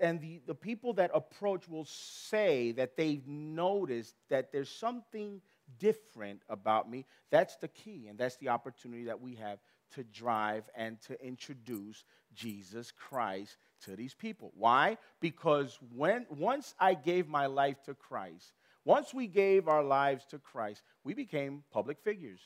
and 0.00 0.20
the, 0.20 0.40
the 0.46 0.54
people 0.54 0.94
that 0.94 1.10
approach 1.14 1.68
will 1.68 1.84
say 1.84 2.72
that 2.72 2.96
they've 2.96 3.26
noticed 3.26 4.14
that 4.28 4.52
there's 4.52 4.70
something 4.70 5.40
different 5.78 6.42
about 6.48 6.90
me, 6.90 7.06
that's 7.30 7.56
the 7.56 7.68
key, 7.68 8.06
and 8.08 8.18
that's 8.18 8.36
the 8.36 8.48
opportunity 8.48 9.04
that 9.04 9.20
we 9.20 9.36
have 9.36 9.58
to 9.94 10.04
drive 10.04 10.64
and 10.74 11.00
to 11.02 11.24
introduce 11.24 12.04
Jesus 12.34 12.92
Christ 12.92 13.56
to 13.84 13.96
these 13.96 14.14
people. 14.14 14.52
Why? 14.56 14.98
Because 15.20 15.78
when 15.94 16.26
once 16.30 16.74
I 16.80 16.94
gave 16.94 17.28
my 17.28 17.46
life 17.46 17.82
to 17.84 17.94
Christ, 17.94 18.52
once 18.84 19.14
we 19.14 19.26
gave 19.26 19.68
our 19.68 19.82
lives 19.82 20.24
to 20.30 20.38
Christ, 20.38 20.82
we 21.04 21.14
became 21.14 21.62
public 21.70 22.00
figures 22.00 22.40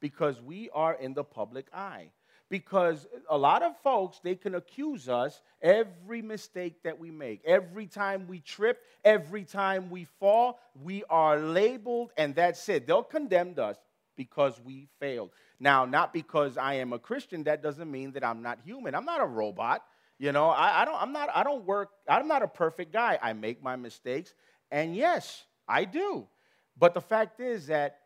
because 0.00 0.40
we 0.40 0.70
are 0.74 0.94
in 0.94 1.14
the 1.14 1.24
public 1.24 1.66
eye. 1.72 2.10
Because 2.48 3.06
a 3.28 3.36
lot 3.36 3.62
of 3.62 3.76
folks, 3.78 4.20
they 4.22 4.36
can 4.36 4.54
accuse 4.54 5.08
us 5.08 5.42
every 5.60 6.22
mistake 6.22 6.82
that 6.84 6.98
we 6.98 7.10
make. 7.10 7.42
Every 7.44 7.86
time 7.86 8.28
we 8.28 8.38
trip, 8.38 8.80
every 9.04 9.44
time 9.44 9.90
we 9.90 10.04
fall, 10.20 10.60
we 10.80 11.02
are 11.10 11.38
labeled, 11.38 12.12
and 12.16 12.36
that's 12.36 12.68
it. 12.68 12.86
They'll 12.86 13.02
condemn 13.02 13.54
us 13.58 13.76
because 14.16 14.60
we 14.64 14.86
failed. 15.00 15.30
Now, 15.58 15.84
not 15.84 16.12
because 16.12 16.56
I 16.56 16.74
am 16.74 16.92
a 16.92 16.98
Christian, 16.98 17.44
that 17.44 17.62
doesn't 17.62 17.90
mean 17.90 18.12
that 18.12 18.24
I'm 18.24 18.42
not 18.42 18.60
human. 18.64 18.94
I'm 18.94 19.04
not 19.04 19.20
a 19.20 19.26
robot. 19.26 19.84
You 20.18 20.32
know, 20.32 20.48
I, 20.48 20.82
I, 20.82 20.84
don't, 20.84 21.00
I'm 21.00 21.12
not, 21.12 21.28
I 21.34 21.42
don't 21.42 21.64
work, 21.64 21.90
I'm 22.08 22.28
not 22.28 22.42
a 22.42 22.48
perfect 22.48 22.92
guy. 22.92 23.18
I 23.20 23.32
make 23.32 23.62
my 23.62 23.76
mistakes. 23.76 24.34
And 24.70 24.96
yes, 24.96 25.44
I 25.68 25.84
do. 25.84 26.26
But 26.78 26.94
the 26.94 27.00
fact 27.00 27.40
is 27.40 27.66
that 27.68 27.98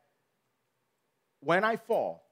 when 1.40 1.64
I 1.64 1.76
fall, 1.76 2.24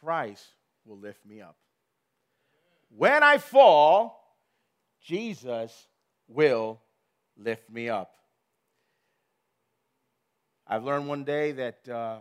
Christ 0.00 0.44
will 0.84 0.98
lift 0.98 1.24
me 1.26 1.40
up. 1.40 1.56
When 2.90 3.22
I 3.22 3.38
fall, 3.38 4.18
Jesus 5.02 5.88
will 6.26 6.80
lift 7.36 7.70
me 7.70 7.88
up. 7.88 8.14
I've 10.66 10.84
learned 10.84 11.08
one 11.08 11.24
day 11.24 11.52
that 11.52 11.88
uh, 11.88 12.18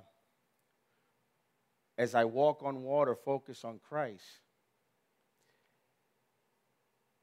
as 1.97 2.15
I 2.15 2.25
walk 2.25 2.61
on 2.63 2.83
water, 2.83 3.15
focus 3.15 3.65
on 3.65 3.79
Christ. 3.89 4.23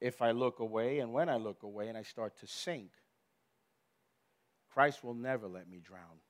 If 0.00 0.20
I 0.20 0.32
look 0.32 0.58
away, 0.58 0.98
and 0.98 1.12
when 1.12 1.28
I 1.28 1.36
look 1.36 1.62
away 1.62 1.88
and 1.88 1.96
I 1.96 2.02
start 2.02 2.38
to 2.40 2.46
sink, 2.46 2.90
Christ 4.72 5.02
will 5.02 5.14
never 5.14 5.46
let 5.46 5.68
me 5.68 5.78
drown. 5.78 6.20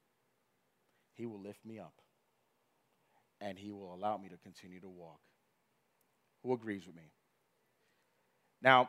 He 1.15 1.27
will 1.27 1.41
lift 1.41 1.65
me 1.65 1.79
up, 1.79 1.95
and 3.45 3.59
He 3.59 3.71
will 3.71 3.95
allow 3.95 4.17
me 4.17 4.31
to 4.31 4.37
continue 4.39 4.81
to 4.81 4.89
walk. 4.89 5.21
Who 6.43 6.55
agrees 6.55 6.87
with 6.87 6.97
me? 6.97 7.13
Now, 8.63 8.89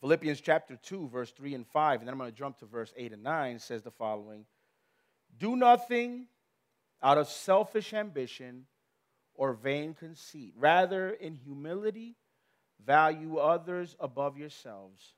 Philippians 0.00 0.40
chapter 0.40 0.76
2, 0.76 1.08
verse 1.08 1.32
3 1.32 1.54
and 1.54 1.66
5, 1.66 2.00
and 2.00 2.08
then 2.08 2.14
I'm 2.14 2.18
going 2.18 2.30
to 2.30 2.36
jump 2.36 2.58
to 2.60 2.66
verse 2.66 2.92
8 2.96 3.12
and 3.12 3.22
9, 3.24 3.58
says 3.58 3.82
the 3.82 3.90
following 3.90 4.46
Do 5.36 5.56
nothing 5.56 6.26
out 7.02 7.18
of 7.18 7.28
selfish 7.28 7.92
ambition 7.92 8.66
or 9.34 9.54
vain 9.54 9.94
conceit. 9.94 10.54
Rather, 10.56 11.10
in 11.10 11.34
humility, 11.34 12.16
value 12.84 13.38
others 13.38 13.96
above 13.98 14.38
yourselves, 14.38 15.14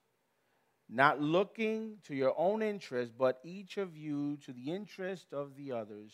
not 0.89 1.21
looking 1.21 1.99
to 2.07 2.15
your 2.15 2.35
own 2.39 2.63
interest, 2.63 3.13
but 3.19 3.39
each 3.45 3.77
of 3.77 3.97
you 3.97 4.39
to 4.47 4.53
the 4.53 4.73
interest 4.73 5.33
of 5.33 5.57
the 5.57 5.73
others. 5.73 6.13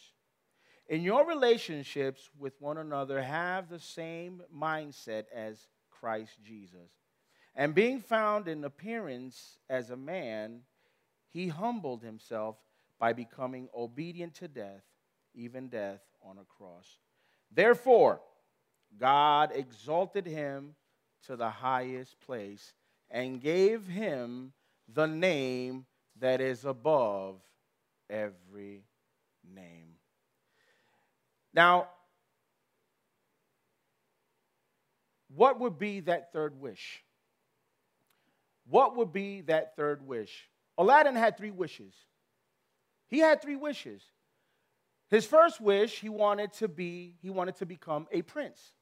In 0.89 1.03
your 1.03 1.27
relationships 1.27 2.31
with 2.39 2.61
one 2.61 2.79
another, 2.79 3.23
have 3.23 3.69
the 3.69 3.79
same 3.79 4.43
mindset 4.55 5.25
as 5.35 5.69
Christ 5.91 6.39
Jesus 6.43 6.91
and 7.59 7.75
being 7.75 7.99
found 7.99 8.47
in 8.47 8.63
appearance 8.63 9.59
as 9.69 9.91
a 9.91 9.97
man, 9.97 10.61
he 11.33 11.49
humbled 11.49 12.05
himself 12.05 12.57
by 13.01 13.13
becoming 13.13 13.69
obedient 13.77 14.35
to 14.35 14.47
death, 14.47 14.85
even 15.35 15.69
death 15.69 16.01
on 16.23 16.39
a 16.39 16.45
cross. 16.45 16.87
Therefore, 17.51 18.21
God 18.97 19.51
exalted 19.53 20.25
him 20.25 20.77
to 21.27 21.35
the 21.35 21.51
highest 21.51 22.21
place 22.21 22.75
and 23.11 23.41
gave 23.41 23.89
him 23.89 24.53
the 24.95 25.07
name 25.07 25.85
that 26.21 26.41
is 26.41 26.65
above 26.65 27.41
every 28.09 28.85
name. 29.45 29.88
Now, 31.55 31.89
what 35.35 35.61
would 35.61 35.79
be 35.79 36.01
that 36.01 36.33
third 36.33 36.61
wish? 36.61 37.03
what 38.69 38.97
would 38.97 39.13
be 39.13 39.43
that 39.43 39.77
third 39.77 40.07
wish? 40.07 40.49
Aladdin 40.77 41.17
had 41.17 41.37
three 41.37 41.51
wishes. 41.51 41.95
He 43.09 43.19
had 43.19 43.41
three 43.41 43.57
wishes. 43.57 44.03
His 45.11 45.25
first 45.25 45.61
wish, 45.61 46.01
he 46.01 46.11
wanted 46.11 46.53
to 46.55 46.69
be, 46.69 47.17
he 47.23 47.31
wanted 47.31 47.57
to 47.57 47.67
become 47.67 48.07
a 48.13 48.23
prince. 48.23 48.73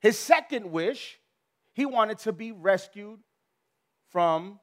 His 0.00 0.18
second 0.18 0.70
wish, 0.72 1.20
he 1.74 1.86
wanted 1.86 2.18
to 2.20 2.32
be 2.32 2.50
rescued 2.50 3.20
from 4.10 4.58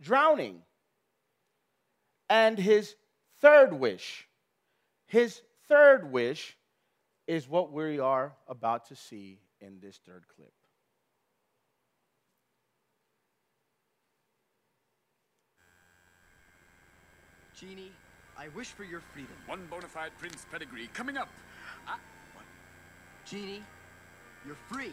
drowning. 0.00 0.62
And 2.30 2.58
his 2.58 2.94
third 3.40 3.74
wish, 3.74 4.26
his 5.06 5.42
third 5.68 6.10
wish 6.10 6.56
is 7.26 7.48
what 7.48 7.72
we 7.72 7.98
are 7.98 8.32
about 8.48 8.86
to 8.88 8.96
see 8.96 9.38
in 9.60 9.78
this 9.80 9.98
third 10.04 10.24
clip. 10.34 10.52
Genie, 17.58 17.90
I 18.38 18.48
wish 18.56 18.68
for 18.68 18.84
your 18.84 19.00
freedom. 19.00 19.32
One 19.46 19.66
bona 19.68 19.88
fide 19.88 20.12
prince 20.18 20.46
pedigree 20.50 20.88
coming 20.94 21.16
up. 21.16 21.28
Ah, 21.88 21.98
Genie, 23.26 23.62
you're 24.46 24.56
free. 24.70 24.92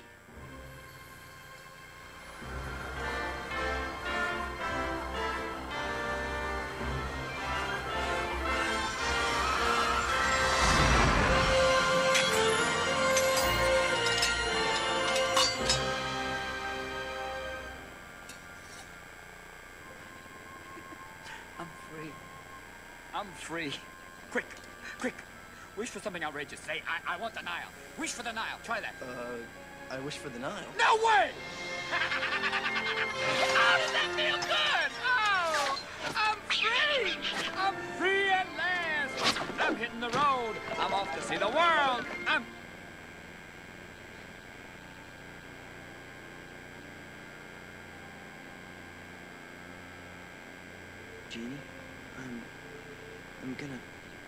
Free. 23.55 23.71
Quick, 24.31 24.47
quick. 24.99 25.13
Wish 25.77 25.87
for 25.87 25.99
something 25.99 26.21
outrageous. 26.21 26.59
Say, 26.59 26.83
I, 26.85 27.13
I 27.13 27.17
want 27.17 27.35
the 27.35 27.41
Nile. 27.41 27.69
Wish 27.97 28.11
for 28.11 28.21
the 28.21 28.33
Nile. 28.33 28.59
Try 28.65 28.81
that. 28.81 28.95
Uh, 29.01 29.95
I 29.95 29.97
wish 29.99 30.17
for 30.17 30.27
the 30.27 30.39
Nile. 30.39 30.65
No 30.77 30.95
way! 30.97 31.31
oh, 31.93 32.09
does 33.79 33.91
that 33.93 34.11
feel 34.17 34.35
good? 34.35 34.91
Oh, 35.05 35.79
I'm 36.17 36.35
free! 36.49 37.15
I'm 37.55 37.75
free 37.97 38.29
at 38.29 38.45
last! 38.57 39.39
I'm 39.61 39.77
hitting 39.77 40.01
the 40.01 40.09
road. 40.09 40.57
I'm 40.77 40.93
off 40.93 41.15
to 41.15 41.21
see 41.21 41.37
the 41.37 41.47
world. 41.47 42.05
I'm... 42.27 42.43
Genie, 51.29 51.45
I'm... 51.45 51.53
I'm 51.53 51.53
gonna 51.53 51.74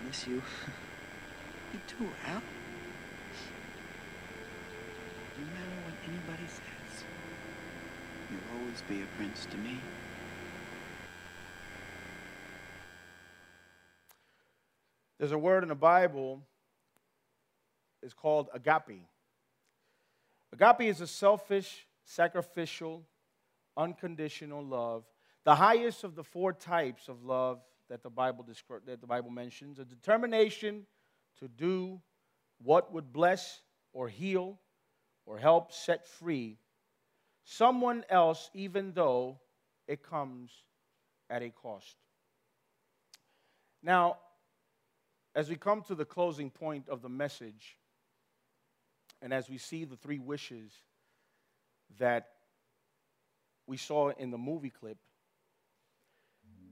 miss 0.08 0.26
you. 0.26 0.36
you 1.74 1.80
too, 1.86 2.10
Al. 2.28 2.42
No 5.38 5.46
matter 5.46 5.78
what 5.86 5.96
anybody 6.08 6.48
says, 6.48 7.04
you'll 8.32 8.60
always 8.60 8.82
be 8.88 9.02
a 9.02 9.06
prince 9.18 9.46
to 9.52 9.58
me. 9.58 9.78
There's 15.20 15.34
a 15.34 15.38
word 15.38 15.64
in 15.64 15.70
the 15.70 15.76
Bible, 15.76 16.42
it's 18.02 18.14
called 18.14 18.50
agape. 18.54 19.02
Agape 20.54 20.88
is 20.88 21.02
a 21.02 21.08
selfish, 21.08 21.86
sacrificial, 22.06 23.04
unconditional 23.76 24.64
love, 24.64 25.04
the 25.44 25.56
highest 25.56 26.04
of 26.04 26.16
the 26.16 26.24
four 26.24 26.54
types 26.54 27.10
of 27.10 27.26
love 27.26 27.60
that 27.90 28.04
the 28.04 28.10
Bible, 28.10 28.44
descri- 28.44 28.86
that 28.86 29.02
the 29.02 29.08
Bible 29.08 29.30
mentions, 29.30 29.80
a 29.80 29.86
determination 29.86 30.86
to 31.40 31.48
do 31.48 32.02
what 32.64 32.92
would 32.94 33.14
bless 33.14 33.62
or 33.94 34.08
heal 34.08 34.60
or 35.26 35.38
help 35.38 35.72
set 35.72 36.06
free 36.08 36.58
someone 37.44 38.04
else, 38.10 38.50
even 38.54 38.92
though 38.94 39.40
it 39.88 40.04
comes 40.04 40.52
at 41.30 41.42
a 41.42 41.50
cost. 41.50 41.96
Now, 43.82 44.18
as 45.34 45.50
we 45.50 45.56
come 45.56 45.82
to 45.84 45.96
the 45.96 46.04
closing 46.04 46.50
point 46.50 46.90
of 46.90 47.02
the 47.02 47.10
message, 47.10 47.78
and 49.22 49.34
as 49.34 49.50
we 49.50 49.58
see 49.58 49.86
the 49.86 49.96
three 49.96 50.20
wishes 50.20 50.72
that 52.00 52.28
we 53.66 53.78
saw 53.78 54.10
in 54.10 54.30
the 54.32 54.38
movie 54.38 54.70
clip, 54.70 54.98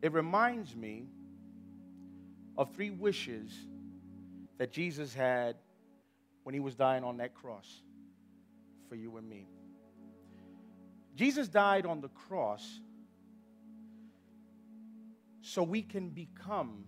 it 0.02 0.12
reminds 0.12 0.76
me 0.76 1.08
of 2.58 2.74
three 2.74 2.92
wishes 2.92 3.52
that 4.58 4.72
Jesus 4.72 5.14
had 5.14 5.56
when 6.44 6.54
he 6.54 6.60
was 6.60 6.76
dying 6.76 7.04
on 7.04 7.18
that 7.18 7.34
cross 7.34 7.82
for 8.88 8.96
you 8.96 9.18
and 9.18 9.28
me. 9.28 9.48
Jesus 11.16 11.48
died 11.48 11.86
on 11.86 12.02
the 12.02 12.10
cross 12.10 12.82
so 15.42 15.64
we 15.64 15.82
can 15.82 16.10
become 16.10 16.86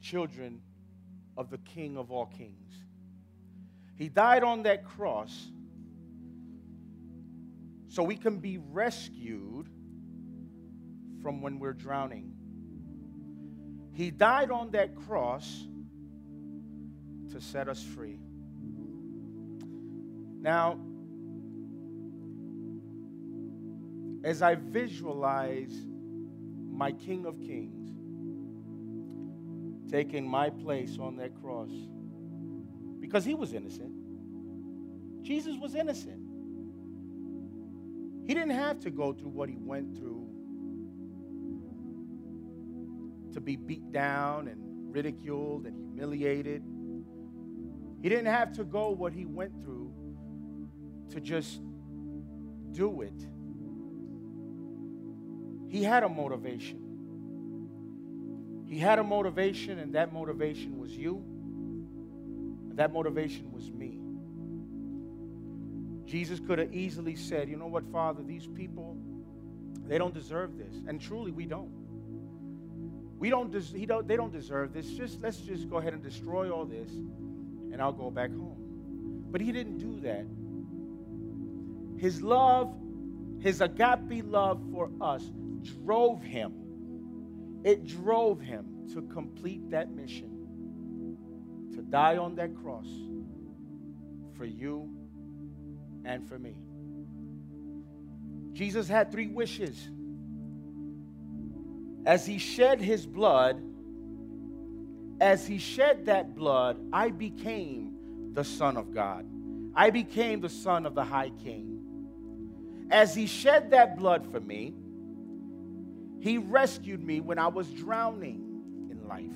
children 0.00 0.60
of 1.36 1.50
the 1.50 1.58
King 1.58 1.96
of 1.96 2.10
all 2.10 2.26
kings. 2.26 2.72
He 3.96 4.08
died 4.08 4.42
on 4.44 4.62
that 4.62 4.84
cross 4.84 5.50
so 7.88 8.02
we 8.02 8.16
can 8.16 8.38
be 8.38 8.58
rescued 8.58 9.68
from 11.22 11.42
when 11.42 11.58
we're 11.58 11.72
drowning. 11.72 12.32
He 13.92 14.10
died 14.10 14.50
on 14.50 14.70
that 14.72 14.94
cross 14.94 15.66
to 17.32 17.40
set 17.40 17.68
us 17.68 17.82
free. 17.82 18.20
Now, 20.40 20.78
as 24.24 24.40
I 24.42 24.54
visualize 24.54 25.74
my 26.70 26.92
King 26.92 27.26
of 27.26 27.40
Kings 27.40 27.90
taking 29.90 30.28
my 30.28 30.50
place 30.50 30.98
on 31.00 31.16
that 31.16 31.34
cross, 31.40 31.70
because 33.00 33.24
he 33.24 33.34
was 33.34 33.52
innocent, 33.52 33.92
Jesus 35.22 35.56
was 35.60 35.74
innocent. 35.74 36.22
He 38.26 38.34
didn't 38.34 38.50
have 38.50 38.78
to 38.80 38.90
go 38.90 39.12
through 39.12 39.30
what 39.30 39.48
he 39.48 39.56
went 39.56 39.96
through 39.96 40.27
to 43.38 43.44
be 43.44 43.54
beat 43.54 43.92
down 43.92 44.48
and 44.48 44.92
ridiculed 44.92 45.64
and 45.66 45.76
humiliated. 45.76 46.60
He 48.02 48.08
didn't 48.08 48.26
have 48.26 48.52
to 48.54 48.64
go 48.64 48.90
what 48.90 49.12
he 49.12 49.26
went 49.26 49.52
through 49.62 49.92
to 51.10 51.20
just 51.20 51.60
do 52.72 53.02
it. 53.02 53.28
He 55.68 55.84
had 55.84 56.02
a 56.02 56.08
motivation. 56.08 56.82
He 58.66 58.78
had 58.78 58.98
a 58.98 59.04
motivation, 59.04 59.78
and 59.78 59.94
that 59.94 60.12
motivation 60.12 60.76
was 60.78 60.90
you, 60.90 61.22
and 62.70 62.76
that 62.76 62.92
motivation 62.92 63.52
was 63.52 63.70
me. 63.70 64.00
Jesus 66.06 66.40
could 66.40 66.58
have 66.58 66.74
easily 66.74 67.14
said, 67.14 67.48
You 67.48 67.56
know 67.56 67.68
what, 67.68 67.84
Father, 67.92 68.24
these 68.24 68.48
people, 68.48 68.96
they 69.86 69.96
don't 69.96 70.12
deserve 70.12 70.58
this. 70.58 70.74
And 70.88 71.00
truly, 71.00 71.30
we 71.30 71.46
don't. 71.46 71.77
We 73.18 73.30
don't, 73.30 73.50
des- 73.50 73.76
he 73.76 73.84
don't, 73.84 74.06
they 74.06 74.16
don't 74.16 74.32
deserve 74.32 74.72
this. 74.72 74.86
Just 74.90 75.20
let's 75.20 75.38
just 75.38 75.68
go 75.68 75.78
ahead 75.78 75.92
and 75.92 76.02
destroy 76.02 76.50
all 76.50 76.64
this, 76.64 76.90
and 76.90 77.82
I'll 77.82 77.92
go 77.92 78.10
back 78.10 78.30
home. 78.30 79.26
But 79.30 79.40
he 79.40 79.50
didn't 79.52 79.78
do 79.78 80.00
that. 80.00 80.24
His 82.00 82.22
love, 82.22 82.74
his 83.40 83.60
agape 83.60 84.24
love 84.24 84.62
for 84.70 84.90
us, 85.00 85.30
drove 85.84 86.22
him. 86.22 86.52
It 87.64 87.86
drove 87.86 88.40
him 88.40 88.86
to 88.94 89.02
complete 89.02 89.70
that 89.70 89.90
mission, 89.90 91.16
to 91.74 91.82
die 91.82 92.16
on 92.16 92.36
that 92.36 92.54
cross 92.54 92.86
for 94.36 94.44
you 94.44 94.88
and 96.04 96.26
for 96.28 96.38
me. 96.38 96.54
Jesus 98.52 98.88
had 98.88 99.10
three 99.10 99.26
wishes. 99.26 99.88
As 102.08 102.24
he 102.24 102.38
shed 102.38 102.80
his 102.80 103.04
blood, 103.06 103.62
as 105.20 105.46
he 105.46 105.58
shed 105.58 106.06
that 106.06 106.34
blood, 106.34 106.78
I 106.90 107.10
became 107.10 108.32
the 108.32 108.44
Son 108.44 108.78
of 108.78 108.94
God. 108.94 109.26
I 109.74 109.90
became 109.90 110.40
the 110.40 110.48
Son 110.48 110.86
of 110.86 110.94
the 110.94 111.04
High 111.04 111.28
King. 111.28 112.86
As 112.90 113.14
he 113.14 113.26
shed 113.26 113.72
that 113.72 113.98
blood 113.98 114.26
for 114.32 114.40
me, 114.40 114.72
he 116.20 116.38
rescued 116.38 117.04
me 117.04 117.20
when 117.20 117.38
I 117.38 117.48
was 117.48 117.68
drowning 117.68 118.88
in 118.90 119.06
life. 119.06 119.26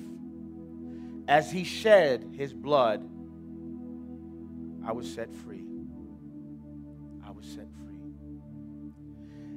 As 1.27 1.51
he 1.51 1.65
shed 1.65 2.33
his 2.35 2.53
blood, 2.53 3.07
I 4.83 4.93
was 4.93 5.13
set 5.13 5.31
free. 5.35 5.67
I 7.23 7.29
was 7.29 7.45
set. 7.45 7.67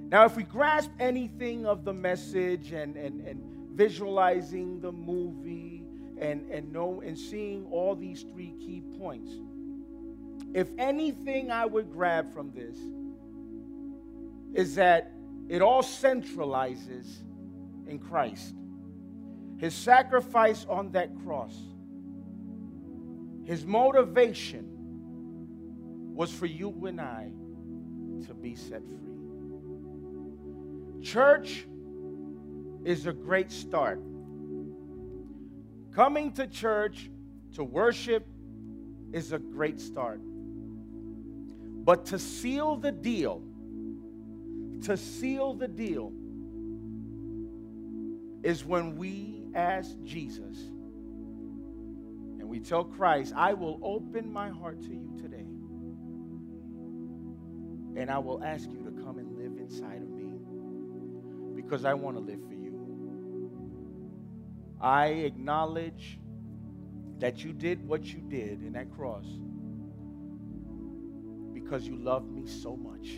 Now, 0.09 0.25
if 0.25 0.37
we 0.37 0.45
grasp 0.45 0.91
anything 1.01 1.67
of 1.67 1.85
the 1.85 1.93
message 1.93 2.73
and, 2.73 2.97
and, 2.97 3.27
and 3.27 3.43
visualizing 3.73 4.81
the 4.81 4.93
movie 4.93 5.83
and, 6.19 6.49
and, 6.51 6.73
know, 6.73 7.03
and 7.05 7.19
seeing 7.19 7.67
all 7.73 7.97
these 7.97 8.23
three 8.23 8.55
key 8.61 8.83
points, 8.99 9.33
if 10.55 10.69
anything 10.79 11.51
I 11.51 11.67
would 11.67 11.91
grab 11.93 12.33
from 12.33 12.53
this 12.53 12.77
is 14.55 14.77
that 14.77 15.13
it 15.49 15.61
all 15.61 15.83
centralizes 15.83 17.23
in 17.87 17.99
Christ. 17.99 18.55
His 19.59 19.75
sacrifice 19.75 20.65
on 20.69 20.93
that 20.93 21.11
cross, 21.25 21.57
his 23.45 23.67
motivation 23.67 24.67
was 26.15 26.33
for 26.33 26.47
you 26.47 26.87
and 26.87 27.01
I 27.01 27.31
to 28.27 28.35
be 28.35 28.55
set 28.55 28.83
free. 28.83 29.06
Church 31.07 31.67
is 32.85 33.07
a 33.07 33.13
great 33.13 33.53
start. 33.53 34.01
Coming 35.93 36.33
to 36.33 36.49
church 36.49 37.11
to 37.55 37.63
worship 37.63 38.27
is 39.13 39.31
a 39.31 39.39
great 39.39 39.79
start. 39.81 40.21
But 41.85 42.07
to 42.07 42.19
seal 42.19 42.75
the 42.75 42.91
deal, 42.91 43.41
to 44.83 44.97
seal 44.97 45.55
the 45.55 45.69
deal 45.69 46.13
is 48.43 48.65
when 48.65 48.97
we 48.97 49.45
ask 49.55 49.97
Jesus 50.03 50.59
and 52.41 52.49
we 52.49 52.59
tell 52.59 52.83
Christ, 52.83 53.33
I 53.37 53.55
will 53.55 53.79
open 53.81 54.33
my 54.33 54.49
heart 54.49 54.83
to 54.83 54.89
you 54.89 55.17
today. 55.23 55.47
And 57.95 58.11
I 58.11 58.19
will 58.19 58.43
ask 58.43 58.69
you 58.69 58.83
to 58.83 58.91
come 59.05 59.19
and 59.19 59.37
live 59.37 59.57
inside 59.57 60.03
of 60.03 60.06
because 61.67 61.85
I 61.85 61.95
want 61.95 62.17
to 62.17 62.21
live 62.21 62.41
for 62.47 62.55
you. 62.55 62.57
I 64.81 65.07
acknowledge 65.07 66.21
that 67.19 67.43
you 67.43 67.53
did 67.53 67.87
what 67.87 68.05
you 68.05 68.21
did 68.21 68.63
in 68.63 68.75
that 68.75 68.91
cross 68.93 69.27
because 71.53 71.87
you 71.87 71.97
loved 71.97 72.31
me 72.31 72.47
so 72.47 72.77
much 72.77 73.09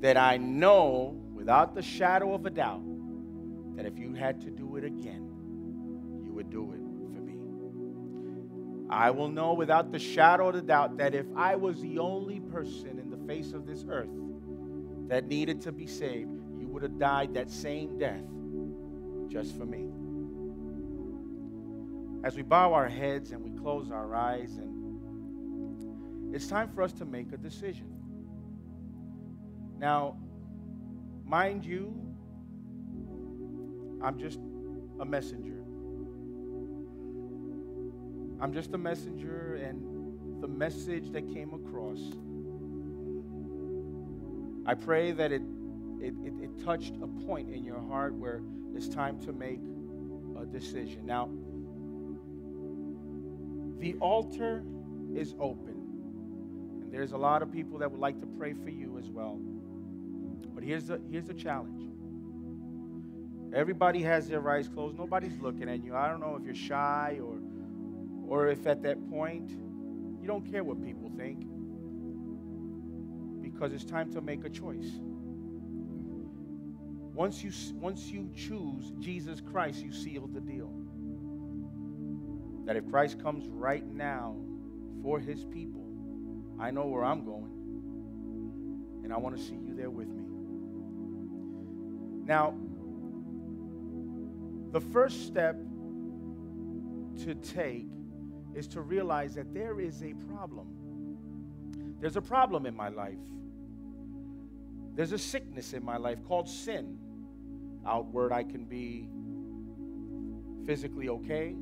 that 0.00 0.16
I 0.16 0.38
know 0.38 1.20
without 1.34 1.74
the 1.74 1.82
shadow 1.82 2.32
of 2.32 2.46
a 2.46 2.50
doubt 2.50 2.82
that 3.76 3.84
if 3.84 3.98
you 3.98 4.14
had 4.14 4.40
to 4.42 4.50
do 4.50 4.76
it 4.76 4.84
again, 4.84 5.30
you 6.24 6.32
would 6.32 6.48
do 6.48 6.72
it 6.72 6.80
for 7.12 7.20
me. 7.20 7.36
I 8.88 9.10
will 9.10 9.28
know 9.28 9.52
without 9.52 9.92
the 9.92 9.98
shadow 9.98 10.48
of 10.48 10.54
a 10.54 10.62
doubt 10.62 10.96
that 10.96 11.14
if 11.14 11.26
I 11.36 11.56
was 11.56 11.82
the 11.82 11.98
only 11.98 12.40
person 12.40 12.98
in 12.98 13.10
the 13.10 13.18
face 13.26 13.52
of 13.52 13.66
this 13.66 13.84
earth 13.88 14.08
that 15.08 15.26
needed 15.26 15.60
to 15.62 15.72
be 15.72 15.86
saved, 15.86 16.30
you 16.58 16.68
would 16.68 16.82
have 16.82 16.98
died 16.98 17.34
that 17.34 17.50
same 17.50 17.98
death 17.98 18.24
just 19.28 19.56
for 19.56 19.64
me. 19.64 19.90
As 22.24 22.36
we 22.36 22.42
bow 22.42 22.72
our 22.72 22.88
heads 22.88 23.32
and 23.32 23.42
we 23.42 23.50
close 23.60 23.90
our 23.90 24.14
eyes, 24.14 24.56
and 24.56 26.34
it's 26.34 26.46
time 26.46 26.68
for 26.74 26.82
us 26.82 26.92
to 26.94 27.04
make 27.04 27.32
a 27.32 27.36
decision. 27.36 27.92
Now, 29.78 30.16
mind 31.24 31.64
you, 31.64 31.94
I'm 34.02 34.18
just 34.18 34.40
a 35.00 35.04
messenger. 35.04 35.62
I'm 38.40 38.52
just 38.52 38.72
a 38.74 38.78
messenger, 38.78 39.56
and 39.56 40.42
the 40.42 40.48
message 40.48 41.10
that 41.12 41.26
came 41.32 41.54
across, 41.54 42.00
I 44.66 44.74
pray 44.74 45.12
that 45.12 45.32
it, 45.32 45.42
it, 46.06 46.14
it, 46.22 46.32
it 46.40 46.64
touched 46.64 46.94
a 47.02 47.06
point 47.26 47.52
in 47.52 47.64
your 47.64 47.80
heart 47.80 48.14
where 48.14 48.40
it's 48.76 48.88
time 48.88 49.18
to 49.20 49.32
make 49.32 49.60
a 50.40 50.46
decision. 50.46 51.04
Now, 51.04 51.28
the 53.80 53.94
altar 53.94 54.62
is 55.12 55.34
open, 55.40 55.74
and 56.82 56.92
there's 56.92 57.10
a 57.12 57.16
lot 57.16 57.42
of 57.42 57.50
people 57.50 57.78
that 57.80 57.90
would 57.90 58.00
like 58.00 58.20
to 58.20 58.26
pray 58.38 58.52
for 58.52 58.70
you 58.70 58.98
as 58.98 59.10
well. 59.10 59.40
But 60.54 60.62
here's 60.62 60.86
the, 60.86 61.00
here's 61.10 61.26
the 61.26 61.34
challenge. 61.34 61.82
Everybody 63.52 64.02
has 64.02 64.28
their 64.28 64.48
eyes 64.48 64.68
closed. 64.68 64.96
Nobody's 64.98 65.38
looking 65.40 65.68
at 65.68 65.82
you. 65.82 65.94
I 65.96 66.08
don't 66.08 66.20
know 66.20 66.36
if 66.38 66.44
you're 66.44 66.54
shy 66.54 67.18
or, 67.22 67.38
or 68.28 68.48
if 68.48 68.66
at 68.66 68.82
that 68.82 69.10
point 69.10 69.50
you 69.50 70.26
don't 70.26 70.48
care 70.50 70.62
what 70.62 70.84
people 70.84 71.10
think 71.16 71.46
because 73.42 73.72
it's 73.72 73.84
time 73.84 74.12
to 74.12 74.20
make 74.20 74.44
a 74.44 74.50
choice. 74.50 75.00
Once 77.16 77.42
you, 77.42 77.50
once 77.76 78.08
you 78.08 78.30
choose 78.36 78.92
Jesus 78.98 79.40
Christ, 79.40 79.82
you 79.82 79.90
seal 79.90 80.26
the 80.26 80.40
deal. 80.40 80.70
That 82.66 82.76
if 82.76 82.86
Christ 82.90 83.22
comes 83.22 83.48
right 83.48 83.86
now 83.86 84.36
for 85.02 85.18
his 85.18 85.42
people, 85.46 85.86
I 86.60 86.70
know 86.70 86.84
where 86.84 87.04
I'm 87.04 87.24
going, 87.24 89.00
and 89.02 89.14
I 89.14 89.16
want 89.16 89.34
to 89.34 89.42
see 89.42 89.54
you 89.54 89.74
there 89.74 89.88
with 89.88 90.08
me. 90.08 90.24
Now, 92.26 92.54
the 94.72 94.80
first 94.82 95.26
step 95.26 95.56
to 97.24 97.34
take 97.34 97.86
is 98.54 98.66
to 98.68 98.82
realize 98.82 99.36
that 99.36 99.54
there 99.54 99.80
is 99.80 100.02
a 100.02 100.12
problem. 100.28 100.66
There's 101.98 102.16
a 102.16 102.22
problem 102.22 102.66
in 102.66 102.76
my 102.76 102.90
life. 102.90 103.14
There's 104.94 105.12
a 105.12 105.18
sickness 105.18 105.72
in 105.72 105.82
my 105.82 105.96
life 105.96 106.18
called 106.28 106.46
sin. 106.46 106.98
Outward, 107.86 108.32
I 108.32 108.42
can 108.42 108.64
be 108.64 109.08
physically 110.66 111.08
okay. 111.08 111.54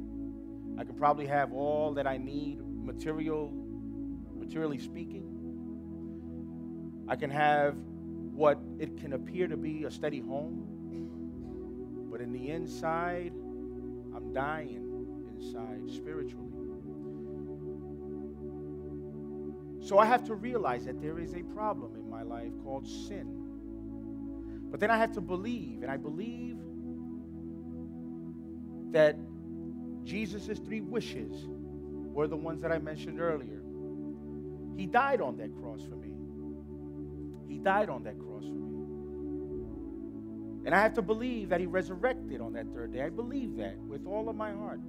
I 0.79 0.85
can 0.85 0.95
probably 0.95 1.27
have 1.27 1.53
all 1.53 1.93
that 1.95 2.07
I 2.07 2.17
need, 2.17 2.61
material, 2.61 3.53
materially 4.35 4.79
speaking. 4.79 5.31
I 7.07 7.17
can 7.17 7.31
have 7.31 7.77
what 7.77 8.59
it 8.79 8.97
can 8.97 9.13
appear 9.13 9.47
to 9.47 9.57
be 9.57 9.85
a 9.85 9.91
steady 9.91 10.21
home. 10.21 10.71
But 12.11 12.21
in 12.21 12.33
the 12.33 12.51
inside, 12.51 13.33
I'm 14.15 14.33
dying 14.33 15.07
inside 15.37 15.91
spiritually. 15.91 16.51
So 19.81 19.99
I 19.99 20.07
have 20.07 20.25
to 20.25 20.35
realize 20.35 20.87
that 20.87 21.03
there 21.03 21.19
is 21.19 21.35
a 21.35 21.43
problem 21.43 21.95
in 21.95 22.09
my 22.09 22.23
life 22.23 22.53
called 22.63 22.89
sin. 22.89 23.44
But 24.75 24.81
then 24.81 24.91
I 24.91 24.97
have 24.97 25.13
to 25.13 25.21
believe, 25.21 25.83
and 25.83 25.89
I 25.89 25.97
believe 25.97 26.57
that 28.91 29.17
Jesus' 30.03 30.59
three 30.59 30.81
wishes 30.81 31.47
were 31.47 32.27
the 32.27 32.35
ones 32.37 32.61
that 32.63 32.73
I 32.73 32.81
mentioned 32.81 33.21
earlier. 33.21 33.63
He 34.77 34.87
died 34.87 35.21
on 35.21 35.37
that 35.37 35.55
cross 35.61 35.85
for 35.85 35.95
me. 35.95 36.11
He 37.47 37.61
died 37.61 37.89
on 37.89 38.03
that 38.03 38.19
cross 38.19 38.43
for 38.43 38.51
me. 38.51 38.75
And 40.67 40.75
I 40.75 40.81
have 40.81 40.95
to 40.95 41.03
believe 41.03 41.51
that 41.51 41.61
he 41.61 41.67
resurrected 41.67 42.41
on 42.41 42.55
that 42.55 42.67
third 42.75 42.93
day. 42.93 43.03
I 43.03 43.11
believe 43.11 43.55
that 43.59 43.79
with 43.79 44.05
all 44.09 44.29
of 44.29 44.35
my 44.35 44.51
heart. 44.51 44.81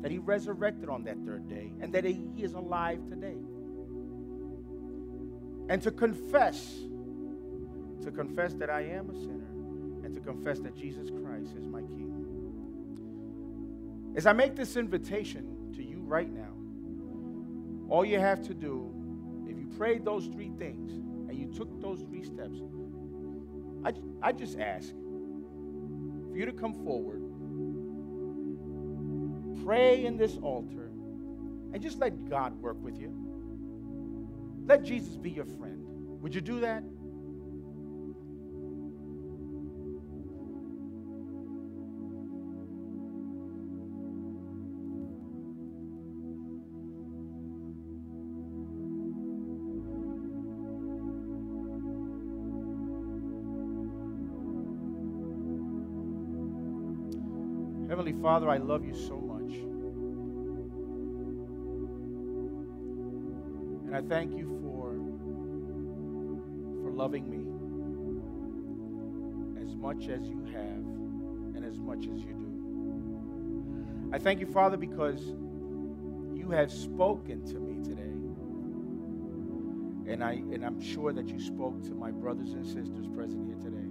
That 0.00 0.10
he 0.10 0.16
resurrected 0.16 0.88
on 0.88 1.04
that 1.04 1.18
third 1.26 1.46
day 1.46 1.74
and 1.78 1.92
that 1.92 2.04
he 2.04 2.26
is 2.38 2.54
alive 2.54 3.00
today. 3.10 3.36
And 5.68 5.82
to 5.82 5.90
confess, 5.90 6.86
to 8.02 8.10
confess 8.10 8.54
that 8.54 8.70
I 8.70 8.82
am 8.82 9.10
a 9.10 9.14
sinner 9.14 9.50
and 10.04 10.14
to 10.14 10.20
confess 10.20 10.60
that 10.60 10.74
Jesus 10.76 11.10
Christ 11.10 11.54
is 11.56 11.66
my 11.66 11.80
King. 11.82 12.10
As 14.16 14.26
I 14.26 14.32
make 14.32 14.56
this 14.56 14.76
invitation 14.76 15.72
to 15.74 15.82
you 15.82 16.00
right 16.00 16.30
now, 16.32 16.52
all 17.88 18.04
you 18.04 18.18
have 18.18 18.42
to 18.46 18.54
do, 18.54 18.92
if 19.48 19.58
you 19.58 19.66
prayed 19.76 20.04
those 20.04 20.26
three 20.26 20.50
things 20.58 20.92
and 21.28 21.38
you 21.38 21.46
took 21.46 21.80
those 21.80 22.02
three 22.02 22.24
steps, 22.24 22.60
I, 23.84 23.92
I 24.22 24.32
just 24.32 24.58
ask 24.58 24.90
for 24.90 26.36
you 26.36 26.46
to 26.46 26.52
come 26.52 26.74
forward, 26.84 27.22
pray 29.64 30.04
in 30.04 30.16
this 30.16 30.36
altar, 30.42 30.90
and 31.72 31.80
just 31.80 31.98
let 31.98 32.28
God 32.28 32.60
work 32.60 32.82
with 32.82 32.98
you. 32.98 33.12
Let 34.66 34.84
Jesus 34.84 35.16
be 35.16 35.30
your 35.30 35.44
friend. 35.44 35.84
Would 36.20 36.34
you 36.34 36.40
do 36.40 36.60
that? 36.60 36.82
Father, 58.22 58.50
I 58.50 58.58
love 58.58 58.84
you 58.84 58.94
so 58.94 59.16
much. 59.16 59.54
And 63.86 63.96
I 63.96 64.02
thank 64.02 64.36
you 64.36 64.46
for, 64.62 64.92
for 66.82 66.92
loving 66.92 67.30
me 67.30 67.38
as 69.62 69.74
much 69.74 70.08
as 70.08 70.28
you 70.28 70.44
have 70.52 70.84
and 71.56 71.64
as 71.64 71.80
much 71.80 72.08
as 72.08 72.20
you 72.20 72.34
do. 72.34 72.50
I 74.12 74.18
thank 74.18 74.40
you, 74.40 74.46
Father, 74.46 74.76
because 74.76 75.34
you 76.34 76.50
have 76.50 76.70
spoken 76.70 77.42
to 77.46 77.58
me 77.58 77.82
today. 77.82 78.02
And, 80.12 80.22
I, 80.22 80.32
and 80.32 80.62
I'm 80.64 80.80
sure 80.80 81.12
that 81.14 81.28
you 81.28 81.40
spoke 81.40 81.82
to 81.84 81.94
my 81.94 82.10
brothers 82.10 82.52
and 82.52 82.66
sisters 82.66 83.06
present 83.14 83.46
here 83.46 83.56
today. 83.56 83.88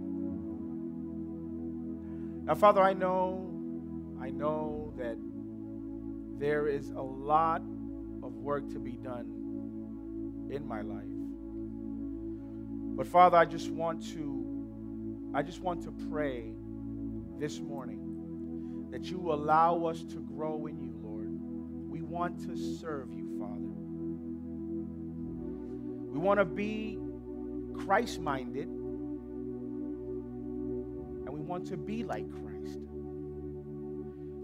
Now, 2.46 2.56
Father, 2.56 2.82
I 2.82 2.94
know 2.94 3.49
I 4.22 4.30
know 4.30 4.94
that 4.98 5.18
there 6.40 6.68
is 6.68 6.90
a 6.90 7.02
lot 7.02 7.62
of 8.24 8.36
work 8.36 8.70
to 8.72 8.80
be 8.80 8.94
done 8.94 10.48
in 10.50 10.68
my 10.68 10.82
life. 10.82 11.06
But 12.98 13.08
Father, 13.08 13.38
I 13.38 13.46
just 13.46 13.70
want 13.70 14.06
to 14.14 14.46
I 15.34 15.44
just 15.44 15.62
want 15.62 15.84
to 15.84 15.92
pray 16.10 16.54
this 17.38 17.60
morning 17.60 18.88
that 18.92 19.10
you 19.12 19.32
allow 19.32 19.86
us 19.86 20.04
to 20.04 20.20
grow 20.22 20.66
in 20.66 20.80
you, 20.80 20.92
Lord. 21.02 21.30
We 21.90 22.02
want 22.02 22.40
to 22.48 22.58
serve 22.58 23.14
you, 23.14 23.30
Father. 23.40 23.70
We 26.12 26.20
want 26.20 26.40
to 26.40 26.46
be 26.46 26.98
Christ-minded 27.86 28.68
and 31.26 31.30
we 31.30 31.40
want 31.40 31.68
to 31.68 31.78
be 31.78 32.04
like 32.04 32.30
Christ. 32.32 32.49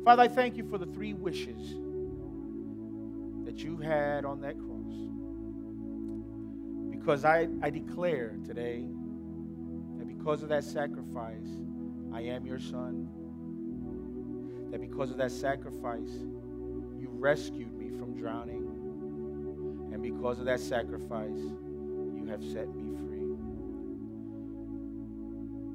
Father, 0.05 0.21
I 0.21 0.27
thank 0.27 0.55
you 0.55 0.63
for 0.69 0.77
the 0.77 0.85
three 0.85 1.13
wishes 1.13 1.73
that 3.43 3.63
you 3.63 3.77
had 3.77 4.23
on 4.23 4.39
that 4.41 4.55
cross. 4.59 4.93
Because 6.91 7.25
I, 7.25 7.47
I 7.63 7.71
declare 7.71 8.37
today 8.45 8.85
that 9.97 10.07
because 10.07 10.43
of 10.43 10.49
that 10.49 10.63
sacrifice, 10.63 11.47
I 12.13 12.21
am 12.21 12.45
your 12.45 12.59
son 12.59 13.09
that 14.69 14.81
because 14.81 15.09
of 15.09 15.17
that 15.17 15.31
sacrifice, 15.31 16.11
you 16.99 17.07
rescued 17.09 17.73
me 17.73 17.89
from 17.97 18.13
drowning. 18.13 18.63
And 19.91 20.03
because 20.03 20.37
of 20.37 20.45
that 20.45 20.59
sacrifice, 20.59 21.39
you 22.13 22.27
have 22.29 22.43
set 22.43 22.67
me 22.75 22.95
free. 23.07 23.37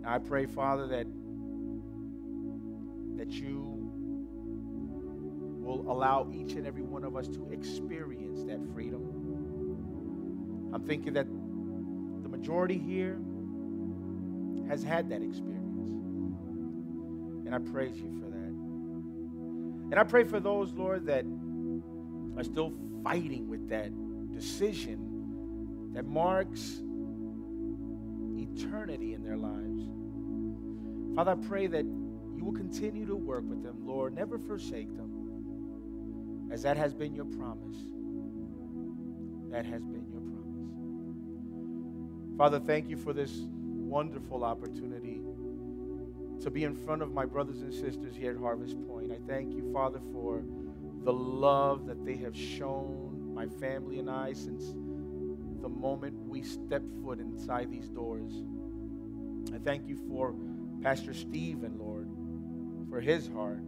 I 0.05 0.19
pray, 0.19 0.47
Father, 0.47 0.87
that, 0.89 1.07
that 3.17 3.31
you 3.31 3.80
will 5.71 5.93
allow 5.93 6.29
each 6.33 6.55
and 6.55 6.67
every 6.67 6.83
one 6.83 7.05
of 7.05 7.17
us 7.17 7.29
to 7.29 7.49
experience 7.53 8.43
that 8.45 8.59
freedom. 8.75 9.03
I'm 10.73 10.83
thinking 10.85 11.13
that 11.15 11.27
the 11.27 12.29
majority 12.29 12.79
here 12.79 13.19
has 14.69 14.83
had 14.83 15.09
that 15.11 15.23
experience. 15.23 15.59
And 17.47 17.55
I 17.55 17.59
praise 17.59 17.97
you 17.97 18.11
for 18.21 18.29
that. 18.31 18.53
And 19.91 19.99
I 19.99 20.05
pray 20.05 20.25
for 20.25 20.41
those, 20.41 20.73
Lord, 20.73 21.07
that 21.07 21.25
are 22.37 22.45
still 22.45 22.73
fighting 23.05 23.49
with 23.49 23.69
that 23.69 23.91
decision 24.33 25.93
that 25.95 26.07
marks 26.07 26.81
eternity 28.37 29.15
in 29.15 29.23
their 29.23 29.37
lives. 29.37 29.85
Father, 31.17 31.33
I 31.33 31.47
pray 31.47 31.67
that 31.67 31.85
you 31.85 32.45
will 32.45 32.53
continue 32.53 33.07
to 33.07 33.17
work 33.17 33.45
with 33.49 33.63
them, 33.63 33.79
Lord. 33.85 34.15
Never 34.15 34.39
forsake 34.39 34.97
them, 34.97 35.10
as 36.51 36.63
that 36.63 36.77
has 36.77 36.93
been 36.95 37.15
your 37.15 37.25
promise. 37.25 37.77
That 39.51 39.65
has 39.67 39.83
been 39.83 40.07
your 40.11 40.21
promise. 40.21 40.37
Father, 42.37 42.61
thank 42.61 42.89
you 42.89 42.97
for 42.97 43.13
this 43.13 43.43
wonderful 43.43 44.45
opportunity 44.45 45.21
to 46.41 46.51
be 46.51 46.65
in 46.65 46.75
front 46.75 47.03
of 47.03 47.13
my 47.13 47.27
brothers 47.27 47.61
and 47.61 47.73
sisters 47.73 48.17
here 48.17 48.33
at 48.33 48.39
Harvest 48.39 48.77
Point. 48.87 49.13
I 49.13 49.19
thank 49.27 49.53
you, 49.55 49.71
Father, 49.73 50.01
for 50.13 50.43
the 51.05 51.13
love 51.13 51.87
that 51.87 52.05
they 52.05 52.17
have 52.17 52.37
shown 52.37 53.33
my 53.35 53.47
family 53.47 53.99
and 53.99 54.11
I 54.11 54.33
since 54.33 54.75
the 55.61 55.69
moment 55.69 56.15
we 56.27 56.43
stepped 56.43 56.91
foot 57.03 57.21
inside 57.21 57.71
these 57.71 57.89
doors. 57.89 58.33
I 59.55 59.59
thank 59.59 59.87
you 59.87 59.97
for 60.09 60.35
Pastor 60.83 61.13
Stephen, 61.13 61.79
Lord, 61.79 62.09
for 62.89 63.01
his 63.01 63.29
heart, 63.29 63.63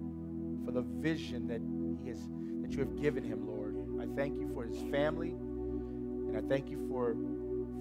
for 0.64 0.70
the 0.72 0.83
vision 0.83 1.47
that 1.49 1.61
he 2.03 2.09
has 2.09 2.20
that 2.62 2.72
you 2.72 2.78
have 2.78 3.01
given 3.01 3.24
him, 3.24 3.47
Lord. 3.47 3.76
I 4.01 4.07
thank 4.16 4.38
you 4.38 4.51
for 4.55 4.64
his 4.64 4.78
family, 4.90 5.30
and 5.30 6.36
I 6.36 6.40
thank 6.49 6.70
you 6.70 6.86
for 6.88 7.16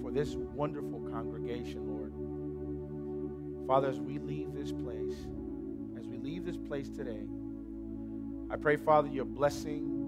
for 0.01 0.11
this 0.11 0.35
wonderful 0.35 0.99
congregation, 1.11 1.87
Lord. 1.87 2.11
Father, 3.67 3.89
as 3.89 3.99
we 3.99 4.17
leave 4.17 4.53
this 4.53 4.71
place, 4.71 5.15
as 5.99 6.07
we 6.07 6.17
leave 6.17 6.45
this 6.45 6.57
place 6.57 6.89
today, 6.89 7.27
I 8.49 8.55
pray, 8.57 8.75
Father, 8.75 9.07
your 9.07 9.25
blessing 9.25 9.99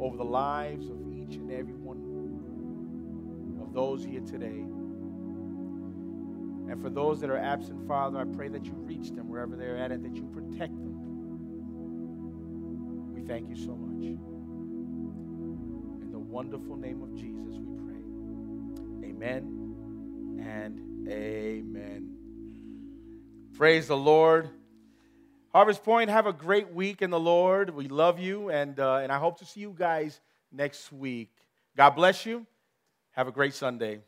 over 0.00 0.16
the 0.16 0.24
lives 0.24 0.88
of 0.88 0.96
each 1.12 1.36
and 1.36 1.50
every 1.50 1.74
one 1.74 1.96
of 3.60 3.72
those 3.74 4.04
here 4.04 4.20
today. 4.20 4.64
And 6.70 6.80
for 6.80 6.90
those 6.90 7.20
that 7.20 7.30
are 7.30 7.38
absent, 7.38 7.86
Father, 7.86 8.18
I 8.18 8.24
pray 8.24 8.48
that 8.48 8.64
you 8.64 8.72
reach 8.72 9.10
them 9.10 9.28
wherever 9.28 9.56
they're 9.56 9.76
at 9.76 9.92
and 9.92 10.04
that 10.04 10.16
you 10.16 10.24
protect 10.24 10.72
them. 10.74 10.85
Thank 13.26 13.48
you 13.48 13.56
so 13.56 13.74
much. 13.74 14.04
In 16.02 16.10
the 16.12 16.18
wonderful 16.18 16.76
name 16.76 17.02
of 17.02 17.14
Jesus, 17.16 17.56
we 17.58 17.66
pray. 17.84 19.10
Amen 19.10 20.38
and 20.40 21.08
amen. 21.08 22.16
Praise 23.54 23.88
the 23.88 23.96
Lord. 23.96 24.48
Harvest 25.52 25.82
Point, 25.82 26.10
have 26.10 26.26
a 26.26 26.32
great 26.32 26.72
week 26.72 27.02
in 27.02 27.10
the 27.10 27.18
Lord. 27.18 27.70
We 27.70 27.88
love 27.88 28.20
you, 28.20 28.50
and, 28.50 28.78
uh, 28.78 28.96
and 28.96 29.10
I 29.10 29.18
hope 29.18 29.38
to 29.38 29.44
see 29.44 29.60
you 29.60 29.74
guys 29.76 30.20
next 30.52 30.92
week. 30.92 31.30
God 31.76 31.90
bless 31.90 32.26
you. 32.26 32.46
Have 33.12 33.26
a 33.26 33.32
great 33.32 33.54
Sunday. 33.54 34.00